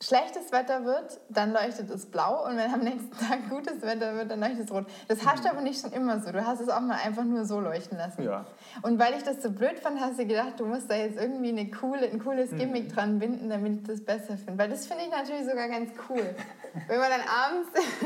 [0.02, 4.30] schlechtes Wetter wird, dann leuchtet es blau und wenn am nächsten Tag gutes Wetter wird,
[4.30, 4.87] dann leuchtet es rot.
[5.09, 6.30] Das hast du aber nicht schon immer so.
[6.33, 8.22] Du hast es auch mal einfach nur so leuchten lassen.
[8.22, 8.44] Ja.
[8.83, 11.48] Und weil ich das so blöd fand, hast du gedacht, du musst da jetzt irgendwie
[11.50, 12.59] eine coole, ein cooles Mhm.
[12.59, 14.59] Gimmick dran binden, damit ich das besser finde.
[14.59, 16.35] Weil das finde ich natürlich sogar ganz cool.
[16.88, 17.68] wenn man dann abends,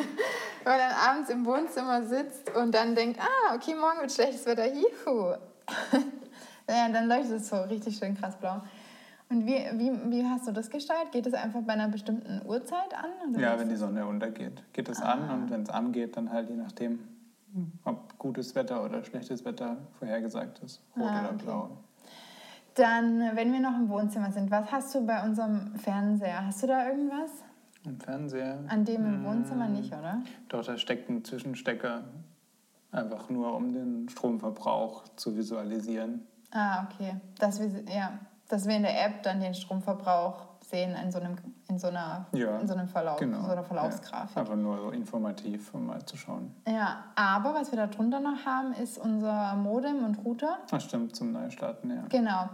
[0.64, 4.46] wenn man dann abends im Wohnzimmer sitzt und dann denkt, ah, okay, morgen wird schlechtes
[4.46, 5.34] Wetter, juhu.
[6.68, 8.62] ja, dann leuchtet es so richtig schön krass blau.
[9.30, 11.12] Und wie, wie, wie hast du das gesteuert?
[11.12, 13.30] Geht es einfach bei einer bestimmten Uhrzeit an?
[13.30, 15.12] Oder Ja, wenn die Sonne untergeht, geht es Ah.
[15.12, 17.00] an und wenn es angeht, dann halt je nachdem,
[17.84, 21.44] ob gutes Wetter oder schlechtes Wetter vorhergesagt ist, rot Ah, oder okay.
[21.44, 21.70] blau.
[22.74, 26.46] Dann, wenn wir noch im Wohnzimmer sind, was hast du bei unserem Fernseher?
[26.46, 27.30] Hast du da irgendwas?
[27.84, 28.58] Im Fernseher.
[28.68, 30.22] An dem im mm, Wohnzimmer nicht, oder?
[30.48, 32.04] Doch, da steckt ein Zwischenstecker,
[32.92, 36.22] einfach nur um den Stromverbrauch zu visualisieren.
[36.50, 37.16] Ah, okay.
[37.40, 41.36] Wir, ja, dass wir in der App dann den Stromverbrauch sehen in so einem,
[41.68, 43.42] in so einer, Ja, in so einem Verlauf, Genau.
[43.44, 44.36] so einer Verlaufsgrafik.
[44.36, 46.54] Ja, einfach nur so informativ, um mal zu schauen.
[46.66, 47.04] Ja.
[47.14, 50.58] aber was wir da drunter noch haben, ist unser Modem und Router.
[50.70, 52.02] Das stimmt, zum Neustarten, ja.
[52.08, 52.48] Genau.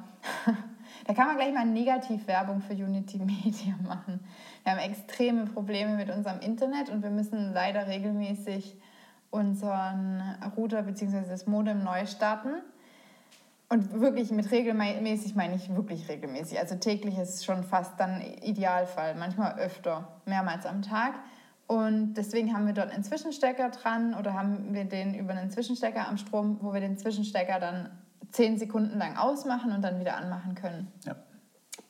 [1.07, 4.21] da kann man gleich mal Negativwerbung für Unity Media machen.
[4.63, 8.77] Wir haben extreme Probleme mit unserem Internet und wir müssen leider regelmäßig
[9.31, 10.23] unseren
[10.57, 11.23] Router bzw.
[11.29, 12.51] das Modem neu starten.
[13.75, 16.61] Und wirklich mit regelmäßig meine ich wirklich regelmäßig.
[16.61, 21.15] Also täglich ist schon fast dann Idealfall, manchmal öfter, mehrmals am Tag.
[21.67, 26.07] Und deswegen haben wir dort einen Zwischenstecker dran oder haben wir den über einen Zwischenstecker
[26.07, 27.91] am Strom, wo wir den Zwischenstecker dann
[28.31, 30.93] zehn Sekunden lang ausmachen und dann wieder anmachen können.
[31.05, 31.17] ja.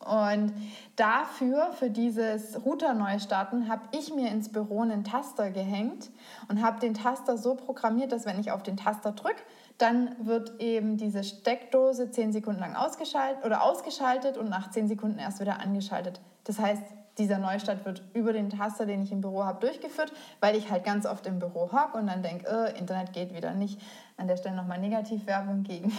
[0.04, 0.52] Und
[0.96, 6.10] dafür, für dieses Router neu starten, habe ich mir ins Büro einen Taster gehängt
[6.48, 9.42] und habe den Taster so programmiert, dass wenn ich auf den Taster drücke,
[9.78, 15.18] dann wird eben diese Steckdose 10 Sekunden lang ausgeschaltet oder ausgeschaltet und nach 10 Sekunden
[15.18, 16.20] erst wieder angeschaltet.
[16.44, 16.82] Das heißt,
[17.18, 20.84] dieser Neustart wird über den Taster, den ich im Büro habe, durchgeführt, weil ich halt
[20.84, 23.80] ganz oft im Büro hocke und dann denke, äh, Internet geht wieder nicht.
[24.16, 25.92] An der Stelle nochmal Negativwerbung gegen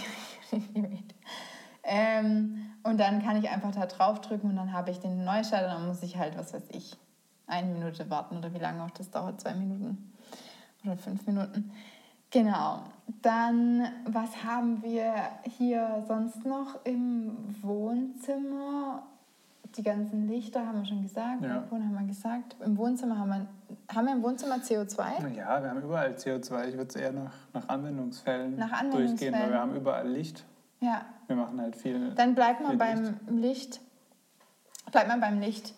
[1.84, 5.70] ähm, und dann kann ich einfach da draufdrücken und dann habe ich den Neustart und
[5.70, 6.96] dann muss ich halt, was weiß ich,
[7.46, 10.12] eine Minute warten oder wie lange auch das dauert, zwei Minuten
[10.84, 11.72] oder fünf Minuten.
[12.30, 12.80] Genau.
[13.22, 19.02] Dann, was haben wir hier sonst noch im Wohnzimmer?
[19.76, 21.58] Die ganzen Lichter haben wir schon gesagt, Ja.
[21.58, 22.56] Balkon haben wir gesagt.
[22.64, 23.46] Im Wohnzimmer haben wir,
[23.94, 25.34] haben wir im Wohnzimmer CO2?
[25.36, 26.68] Ja, wir haben überall CO2.
[26.68, 29.34] Ich würde es eher nach, nach Anwendungsfällen Nach durchgehen, Anwendungsfällen.
[29.40, 30.44] weil wir haben überall Licht.
[30.80, 32.12] Ja, Wir machen halt viel.
[32.14, 33.80] Dann bleibt man beim Licht.
[34.90, 35.74] Bleibt man beim Licht.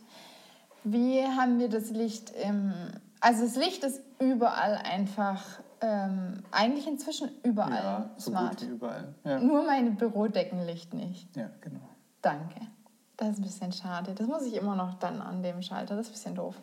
[0.84, 2.72] Wie haben wir das Licht im.
[3.20, 5.42] Also das Licht ist überall einfach,
[5.80, 8.62] ähm, eigentlich inzwischen überall ja, so smart.
[8.62, 9.14] überall.
[9.24, 11.34] Ja, Nur meine Bürodeckenlicht nicht.
[11.36, 11.88] ja genau.
[12.22, 12.60] Danke.
[13.16, 14.14] Das ist ein bisschen schade.
[14.14, 15.96] Das muss ich immer noch dann an dem Schalter.
[15.96, 16.54] Das ist ein bisschen doof.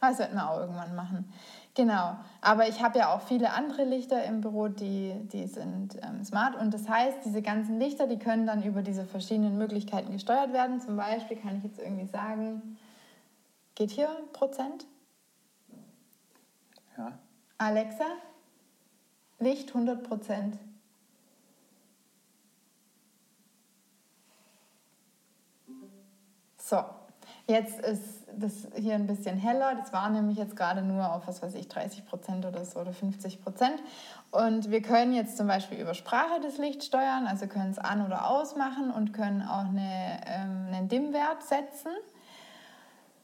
[0.00, 1.32] Aber das werden wir auch irgendwann machen.
[1.74, 2.16] Genau.
[2.40, 6.54] Aber ich habe ja auch viele andere Lichter im Büro, die, die sind ähm, smart.
[6.56, 10.80] Und das heißt, diese ganzen Lichter, die können dann über diese verschiedenen Möglichkeiten gesteuert werden.
[10.80, 12.76] Zum Beispiel kann ich jetzt irgendwie sagen,
[13.74, 14.86] geht hier Prozent?
[16.96, 17.18] Ja.
[17.58, 18.04] Alexa,
[19.38, 20.58] Licht 100 Prozent.
[26.58, 26.82] So,
[27.46, 29.74] jetzt ist das hier ein bisschen heller.
[29.74, 32.92] Das war nämlich jetzt gerade nur auf, was weiß ich, 30 Prozent oder so oder
[32.92, 33.82] 50 Prozent.
[34.30, 38.04] Und wir können jetzt zum Beispiel über Sprache das Licht steuern, also können es an-
[38.04, 41.92] oder ausmachen und können auch eine, ähm, einen Dimmwert setzen.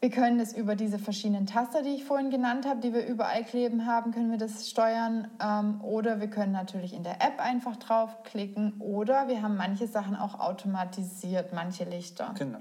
[0.01, 3.43] Wir können es über diese verschiedenen Taster, die ich vorhin genannt habe, die wir überall
[3.43, 5.27] kleben haben, können wir das steuern.
[5.39, 8.73] Ähm, oder wir können natürlich in der App einfach draufklicken.
[8.79, 12.33] Oder wir haben manche Sachen auch automatisiert, manche Lichter.
[12.35, 12.57] Genau.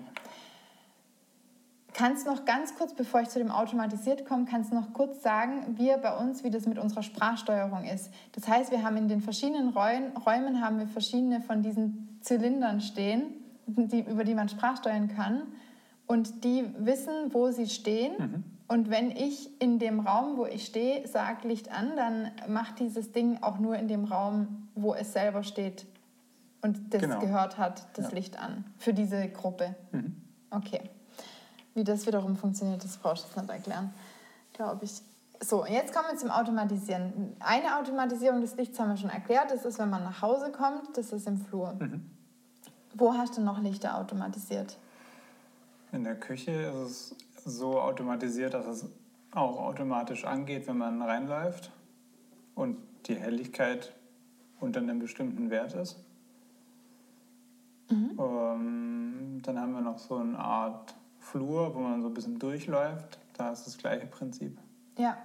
[1.94, 5.78] Kannst noch ganz kurz, bevor ich zu dem automatisiert komme, kannst du noch kurz sagen,
[5.78, 8.12] wir bei uns, wie das mit unserer Sprachsteuerung ist.
[8.32, 12.82] Das heißt, wir haben in den verschiedenen Räumen, Räumen haben wir verschiedene von diesen Zylindern
[12.82, 13.22] stehen,
[13.66, 15.44] die, über die man sprachsteuern kann.
[16.10, 18.12] Und die wissen, wo sie stehen.
[18.18, 18.44] Mhm.
[18.66, 23.12] Und wenn ich in dem Raum, wo ich stehe, sage Licht an, dann macht dieses
[23.12, 25.86] Ding auch nur in dem Raum, wo es selber steht
[26.62, 27.20] und das Genau.
[27.20, 28.14] gehört hat, das Ja.
[28.16, 28.64] Licht an.
[28.76, 29.76] Für diese Gruppe.
[29.92, 30.16] Mhm.
[30.50, 30.80] Okay.
[31.74, 33.94] Wie das wiederum funktioniert, das brauchst du jetzt nicht erklären,
[34.52, 35.02] glaube ich.
[35.40, 37.36] So, jetzt kommen wir zum Automatisieren.
[37.38, 39.52] Eine Automatisierung des Lichts haben wir schon erklärt.
[39.52, 41.74] Das ist, wenn man nach Hause kommt, das ist im Flur.
[41.78, 42.10] Mhm.
[42.94, 44.76] Wo hast du noch Lichter automatisiert?
[45.92, 48.86] In der Küche ist es so automatisiert, dass es
[49.32, 51.70] auch automatisch angeht, wenn man reinläuft
[52.54, 52.76] und
[53.06, 53.92] die Helligkeit
[54.60, 56.04] unter einem bestimmten Wert ist.
[57.90, 63.18] Ähm, dann haben wir noch so eine Art Flur, wo man so ein bisschen durchläuft.
[63.36, 64.58] Da ist das gleiche Prinzip.
[64.98, 65.16] Ja.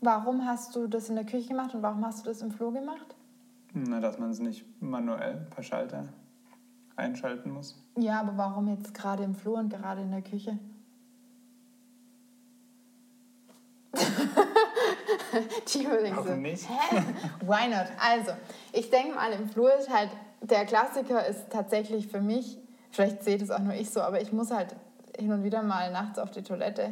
[0.00, 2.72] Warum hast du das in der Küche gemacht und warum hast du das im Flur
[2.72, 3.16] gemacht?
[3.74, 6.08] Na, dass man es nicht manuell per Schalter
[6.98, 7.76] einschalten muss.
[7.96, 10.58] Ja, aber warum jetzt gerade im Flur und gerade in der Küche?
[15.64, 16.68] Timo denkt so, Warum nicht?
[16.68, 17.02] hä?
[17.40, 17.86] Why not?
[18.00, 18.32] Also,
[18.72, 20.10] ich denke mal, im Flur ist halt,
[20.42, 22.58] der Klassiker ist tatsächlich für mich,
[22.90, 24.76] vielleicht seht es auch nur ich so, aber ich muss halt
[25.18, 26.90] hin und wieder mal nachts auf die Toilette.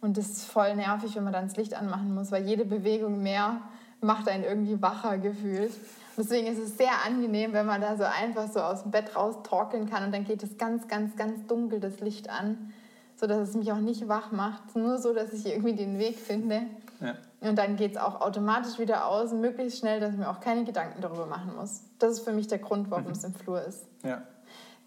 [0.00, 3.22] Und das ist voll nervig, wenn man dann das Licht anmachen muss, weil jede Bewegung
[3.22, 3.60] mehr
[4.00, 5.72] macht einen irgendwie wacher gefühlt.
[6.18, 9.36] Deswegen ist es sehr angenehm, wenn man da so einfach so aus dem Bett raus
[9.44, 12.72] torkeln kann und dann geht es ganz, ganz, ganz dunkel das Licht an,
[13.14, 14.74] sodass es mich auch nicht wach macht.
[14.74, 16.62] Nur so, dass ich irgendwie den Weg finde.
[17.00, 17.14] Ja.
[17.40, 20.64] Und dann geht es auch automatisch wieder aus, möglichst schnell, dass ich mir auch keine
[20.64, 21.82] Gedanken darüber machen muss.
[22.00, 23.86] Das ist für mich der Grund, warum es im Flur ist.
[24.02, 24.22] Ja.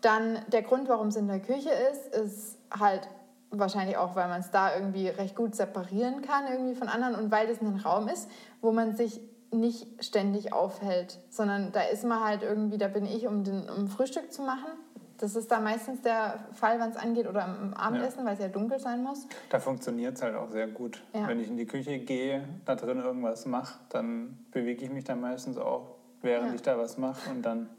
[0.01, 3.07] Dann der Grund, warum es in der Küche ist, ist halt
[3.51, 7.31] wahrscheinlich auch, weil man es da irgendwie recht gut separieren kann irgendwie von anderen und
[7.31, 8.29] weil das ein Raum ist,
[8.61, 13.27] wo man sich nicht ständig aufhält, sondern da ist man halt irgendwie, da bin ich,
[13.27, 14.71] um, den, um Frühstück zu machen.
[15.17, 18.47] Das ist da meistens der Fall, wenn es angeht, oder am Abendessen, weil es ja
[18.47, 19.27] dunkel sein muss.
[19.49, 21.03] Da funktioniert es halt auch sehr gut.
[21.13, 21.27] Ja.
[21.27, 25.21] Wenn ich in die Küche gehe, da drin irgendwas mache, dann bewege ich mich dann
[25.21, 26.53] meistens auch, während Ja.
[26.55, 27.69] ich da was mache und dann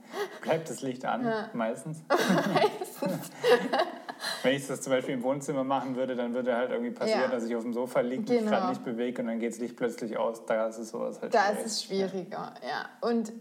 [0.43, 1.49] bleibt das Licht an, Ja.
[1.53, 2.03] meistens.
[4.43, 7.29] Wenn ich das zum Beispiel im Wohnzimmer machen würde, dann würde halt irgendwie passieren, Ja.
[7.29, 8.51] dass ich auf dem Sofa liege, mich Genau.
[8.51, 10.45] gerade nicht bewege und dann geht das Licht plötzlich aus.
[10.47, 11.59] Da ist es sowas halt Da schwierig.
[11.65, 12.87] ist es schwieriger, ja.
[13.09, 13.33] Und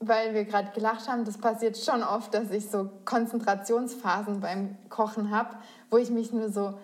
[0.00, 5.30] weil wir gerade gelacht haben, das passiert schon oft, dass ich so Konzentrationsphasen beim Kochen
[5.30, 5.56] habe,
[5.90, 6.74] wo ich mich nur so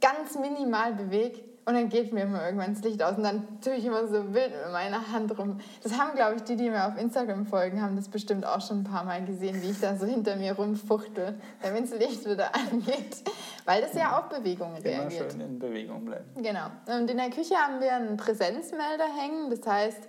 [0.00, 3.74] ganz minimal bewege und dann geht mir immer irgendwann das Licht aus und dann tue
[3.74, 5.60] ich immer so wild mit meiner Hand rum.
[5.82, 8.80] Das haben, glaube ich, die, die mir auf Instagram folgen, haben das bestimmt auch schon
[8.80, 12.54] ein paar Mal gesehen, wie ich da so hinter mir rumfuchtel, damit das Licht wieder
[12.70, 13.16] angeht.
[13.64, 15.32] Weil das ja auf Bewegungen Immer reagiert.
[15.32, 16.24] schön in Bewegung bleiben.
[16.36, 16.66] Genau.
[16.86, 19.48] Und in der Küche haben wir einen Präsenzmelder hängen.
[19.50, 20.08] Das heißt,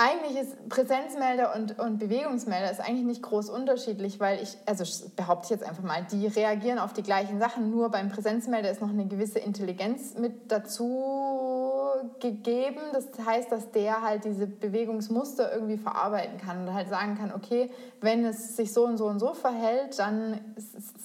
[0.00, 4.84] eigentlich ist Präsenzmelder und, und Bewegungsmelder ist eigentlich nicht groß unterschiedlich, weil ich, also
[5.14, 7.70] behaupte ich jetzt einfach mal, die reagieren auf die gleichen Sachen.
[7.70, 11.04] Nur beim Präsenzmelder ist noch eine gewisse Intelligenz mit dazu
[12.18, 12.80] gegeben.
[12.94, 17.70] Das heißt, dass der halt diese Bewegungsmuster irgendwie verarbeiten kann und halt sagen kann, okay,
[18.00, 20.40] wenn es sich so und so und so verhält, dann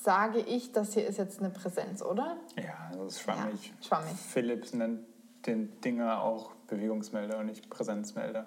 [0.04, 2.38] sage ich, das hier ist jetzt eine Präsenz, oder?
[2.56, 3.74] Ja, das ist schwammig.
[3.82, 4.16] Ja, schwammig.
[4.16, 5.02] Philips nennt
[5.46, 8.46] den Dinger auch Bewegungsmelder und nicht Präsenzmelder.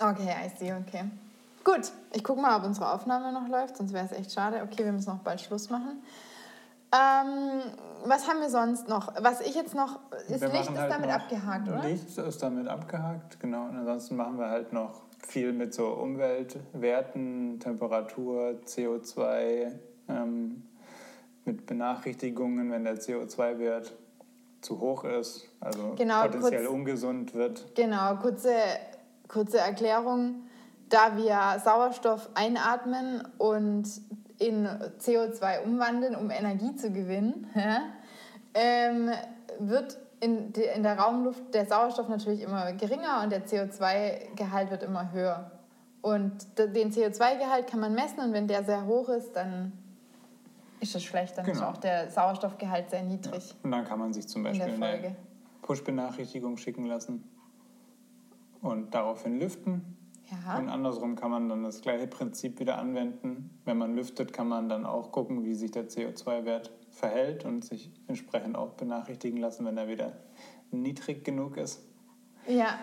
[0.00, 1.04] Okay, I see, okay.
[1.64, 4.62] Gut, ich gucke mal, ob unsere Aufnahme noch läuft, sonst wäre es echt schade.
[4.62, 6.02] Okay, wir müssen noch bald Schluss machen.
[6.92, 7.62] Ähm,
[8.04, 9.14] was haben wir sonst noch?
[9.22, 10.00] Was ich jetzt noch.
[10.28, 11.82] Ist Licht ist halt damit abgehakt, oder?
[11.84, 13.64] Licht ist damit abgehakt, genau.
[13.64, 19.72] Und ansonsten machen wir halt noch viel mit so Umweltwerten, Temperatur, CO2,
[20.08, 20.64] ähm,
[21.44, 23.92] mit Benachrichtigungen, wenn der CO2-Wert
[24.62, 27.74] zu hoch ist, also Genau, potenziell kurz- ungesund wird.
[27.74, 28.54] Genau, kurze,
[29.28, 30.44] kurze Erklärung.
[30.88, 33.84] Da wir Sauerstoff einatmen und
[34.38, 34.66] in
[34.98, 37.46] CO2 umwandeln, um Energie zu gewinnen,
[38.54, 39.10] ähm,
[39.58, 44.82] wird in, de- in der Raumluft der Sauerstoff natürlich immer geringer und der CO2-Gehalt wird
[44.82, 45.50] immer höher.
[46.02, 49.72] Und den CO2-Gehalt kann man messen und wenn der sehr hoch ist, dann
[50.82, 51.70] ist es schlecht, dann ist Genau.
[51.70, 55.16] auch der Sauerstoffgehalt sehr niedrig Und dann kann man sich zum Beispiel eine.
[55.62, 57.22] Push-Benachrichtigung schicken lassen
[58.60, 59.96] und daraufhin lüften.
[60.44, 60.58] Ja.
[60.58, 63.50] Und andersrum kann man dann das gleiche Prinzip wieder anwenden.
[63.64, 67.90] Wenn man lüftet, kann man dann auch gucken, wie sich der CO2-Wert verhält und sich
[68.08, 70.12] entsprechend auch benachrichtigen lassen, wenn er wieder
[70.70, 71.80] niedrig genug ist.
[72.48, 72.78] Ja,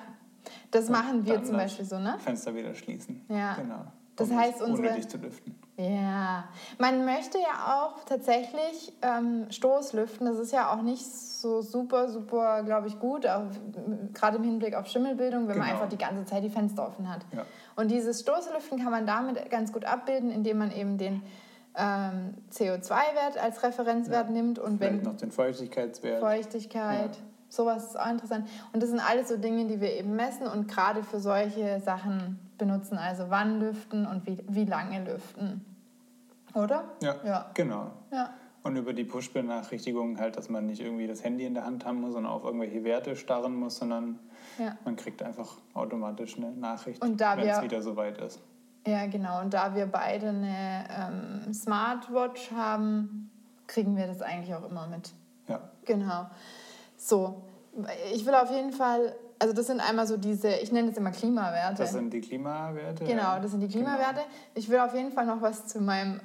[0.71, 2.17] das Und machen wir zum Beispiel so, ne?
[2.19, 3.25] Fenster wieder schließen.
[3.27, 3.55] Ja.
[3.55, 3.85] Genau.
[4.15, 5.55] Das Um heißt, unsere- zu lüften.
[5.79, 6.43] Ja,
[6.77, 10.27] man möchte ja auch tatsächlich ähm, Stoßlüften.
[10.27, 13.25] Das ist ja auch nicht so super, super, glaube ich, gut,
[14.13, 15.65] gerade im Hinblick auf Schimmelbildung, wenn genau.
[15.65, 17.21] man einfach die ganze Zeit die Fenster offen hat.
[17.33, 17.45] Ja.
[17.77, 21.23] Und dieses Stoßlüften kann man damit ganz gut abbilden, indem man eben den
[21.77, 24.33] ähm, CO2-Wert als Referenzwert ja.
[24.33, 26.19] nimmt und Vielleicht wenn noch den Feuchtigkeitswert.
[26.19, 27.15] Feuchtigkeit.
[27.15, 27.23] Ja.
[27.47, 28.49] Sowas ist auch interessant.
[28.73, 32.37] Und das sind alles so Dinge, die wir eben messen und gerade für solche Sachen
[32.59, 32.99] benutzen.
[32.99, 35.65] Also wann lüften und wie, wie lange lüften.
[36.53, 36.83] Oder?
[37.01, 37.51] Ja, ja.
[37.55, 37.91] genau.
[38.11, 38.29] Ja.
[38.61, 42.01] Und über die Push-Benachrichtigungen halt, dass man nicht irgendwie das Handy in der Hand haben
[42.01, 44.19] muss und auf irgendwelche Werte starren muss, sondern
[44.59, 44.77] ja.
[44.83, 48.39] man kriegt einfach automatisch eine Nachricht, wenn es wieder soweit ist.
[48.85, 49.41] Ja, genau.
[49.41, 50.85] Und da wir beide eine
[51.45, 53.31] ähm, Smartwatch haben,
[53.67, 55.13] kriegen wir das eigentlich auch immer mit.
[55.47, 55.61] Ja.
[55.85, 56.27] Genau.
[56.97, 57.43] So,
[58.13, 61.11] ich will auf jeden Fall also das sind einmal so diese, ich nenne es immer
[61.11, 61.77] Klimawerte.
[61.77, 63.05] Das sind die Klimawerte?
[63.05, 64.15] Genau, das sind die Klimawerte.
[64.15, 64.25] Genau.
[64.53, 66.19] Ich will auf jeden Fall noch was zu meinem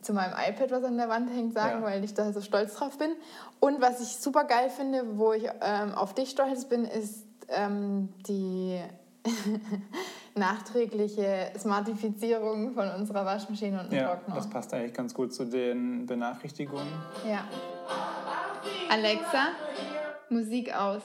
[0.00, 1.86] zu meinem iPad, was an der Wand hängt, sagen, ja.
[1.86, 3.12] weil ich da so stolz drauf bin.
[3.58, 8.10] Und was ich super geil finde, wo ich ähm, auf dich stolz bin, ist ähm,
[8.28, 8.80] die
[10.34, 14.34] nachträgliche Smartifizierung von unserer Waschmaschine und ja, Trockner.
[14.34, 16.86] Das passt eigentlich ganz gut zu den Benachrichtigungen.
[17.26, 17.44] Ja.
[18.90, 19.48] Alexa,
[20.28, 21.02] Musik aus.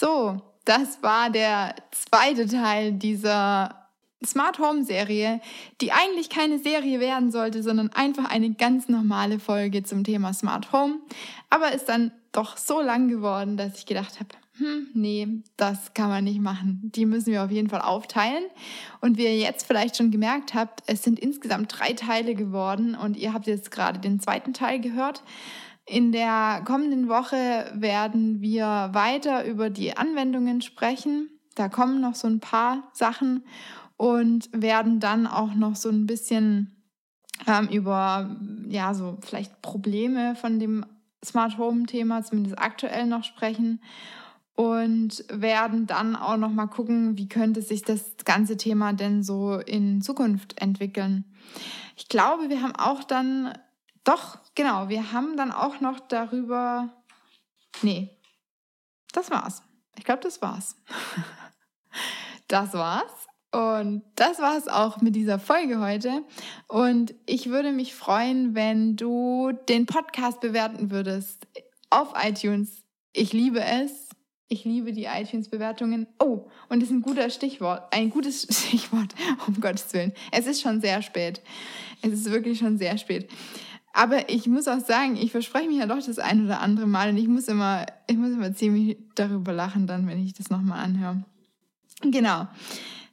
[0.00, 3.86] So, das war der zweite Teil dieser
[4.24, 5.42] Smart Home Serie,
[5.82, 10.72] die eigentlich keine Serie werden sollte, sondern einfach eine ganz normale Folge zum Thema Smart
[10.72, 11.00] Home.
[11.50, 15.28] Aber ist dann doch so lang geworden, dass ich gedacht habe, hm, nee,
[15.58, 16.80] das kann man nicht machen.
[16.82, 18.44] Die müssen wir auf jeden Fall aufteilen.
[19.02, 23.18] Und wie ihr jetzt vielleicht schon gemerkt habt, es sind insgesamt drei Teile geworden und
[23.18, 25.22] ihr habt jetzt gerade den zweiten Teil gehört.
[25.90, 31.30] In der kommenden Woche werden wir weiter über die Anwendungen sprechen.
[31.56, 33.42] Da kommen noch so ein paar Sachen
[33.96, 36.76] und werden dann auch noch so ein bisschen
[37.48, 38.36] ähm, über,
[38.68, 40.86] ja, so vielleicht Probleme von dem
[41.24, 43.82] Smart Home Thema zumindest aktuell noch sprechen
[44.54, 49.54] und werden dann auch noch mal gucken, wie könnte sich das ganze Thema denn so
[49.58, 51.24] in Zukunft entwickeln.
[51.96, 53.54] Ich glaube, wir haben auch dann
[54.04, 56.90] doch genau, wir haben dann auch noch darüber
[57.82, 58.16] Nee.
[59.12, 59.62] Das war's.
[59.96, 60.76] Ich glaube, das war's.
[62.48, 63.12] das war's.
[63.52, 66.24] Und das war es auch mit dieser Folge heute.
[66.68, 71.48] Und ich würde mich freuen, wenn du den Podcast bewerten würdest
[71.90, 72.84] auf iTunes.
[73.12, 74.08] Ich liebe es.
[74.52, 76.08] Ich liebe die iTunes-Bewertungen.
[76.18, 79.14] Oh, und das ist ein guter Stichwort, ein gutes Stichwort,
[79.46, 80.12] um Gottes Willen.
[80.32, 81.40] Es ist schon sehr spät.
[82.02, 83.30] Es ist wirklich schon sehr spät.
[83.92, 87.10] Aber ich muss auch sagen, ich verspreche mich ja doch das ein oder andere Mal
[87.10, 90.84] und ich muss immer, ich muss immer ziemlich darüber lachen dann, wenn ich das nochmal
[90.84, 91.24] anhöre.
[92.02, 92.46] Genau.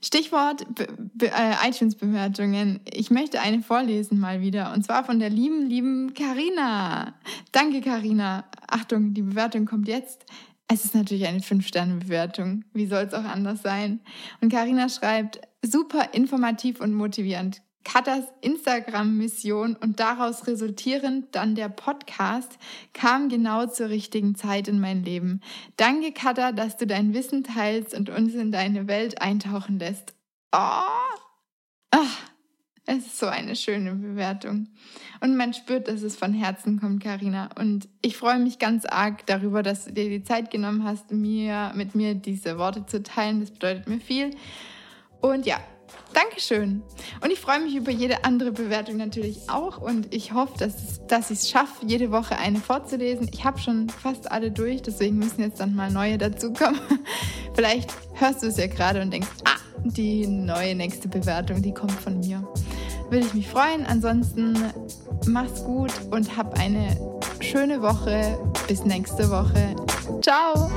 [0.02, 2.82] Stichwort äh, iTunes-Bewertungen.
[2.94, 4.74] Ich möchte eine vorlesen mal wieder.
[4.74, 7.16] Und zwar von der lieben, lieben Karina.
[7.52, 8.46] Danke, Karina.
[8.68, 10.26] Achtung, die Bewertung kommt jetzt.
[10.68, 12.64] Es ist natürlich eine 5-Sterne-Bewertung.
[12.74, 14.02] Wie soll es auch anders sein?
[14.42, 17.62] Und Karina schreibt, super informativ und motivierend.
[17.88, 22.58] Katas Instagram-Mission und daraus resultierend dann der Podcast
[22.92, 25.40] kam genau zur richtigen Zeit in mein Leben.
[25.78, 30.14] Danke, Kata, dass du dein Wissen teilst und uns in deine Welt eintauchen lässt.
[30.52, 30.82] Oh!
[31.92, 32.18] Ach,
[32.86, 34.68] es ist so eine schöne Bewertung.
[35.22, 37.50] Und man spürt, dass es von Herzen kommt, Karina.
[37.58, 41.72] Und ich freue mich ganz arg darüber, dass du dir die Zeit genommen hast, mir,
[41.74, 43.40] mit mir diese Worte zu teilen.
[43.40, 44.32] Das bedeutet mir viel.
[45.22, 45.62] Und ja,
[46.14, 46.84] Dankeschön.
[47.22, 49.80] Und ich freue mich über jede andere Bewertung natürlich auch.
[49.80, 53.30] Und ich hoffe, dass, dass ich es schaffe, jede Woche eine vorzulesen.
[53.32, 56.80] Ich habe schon fast alle durch, deswegen müssen jetzt dann mal neue dazukommen.
[57.54, 61.92] Vielleicht hörst du es ja gerade und denkst, ah, die neue nächste Bewertung, die kommt
[61.92, 62.48] von mir.
[63.10, 63.86] Würde ich mich freuen.
[63.86, 64.58] Ansonsten
[65.28, 66.98] mach's gut und hab eine
[67.40, 68.38] schöne Woche.
[68.68, 69.76] Bis nächste Woche.
[70.22, 70.70] Ciao.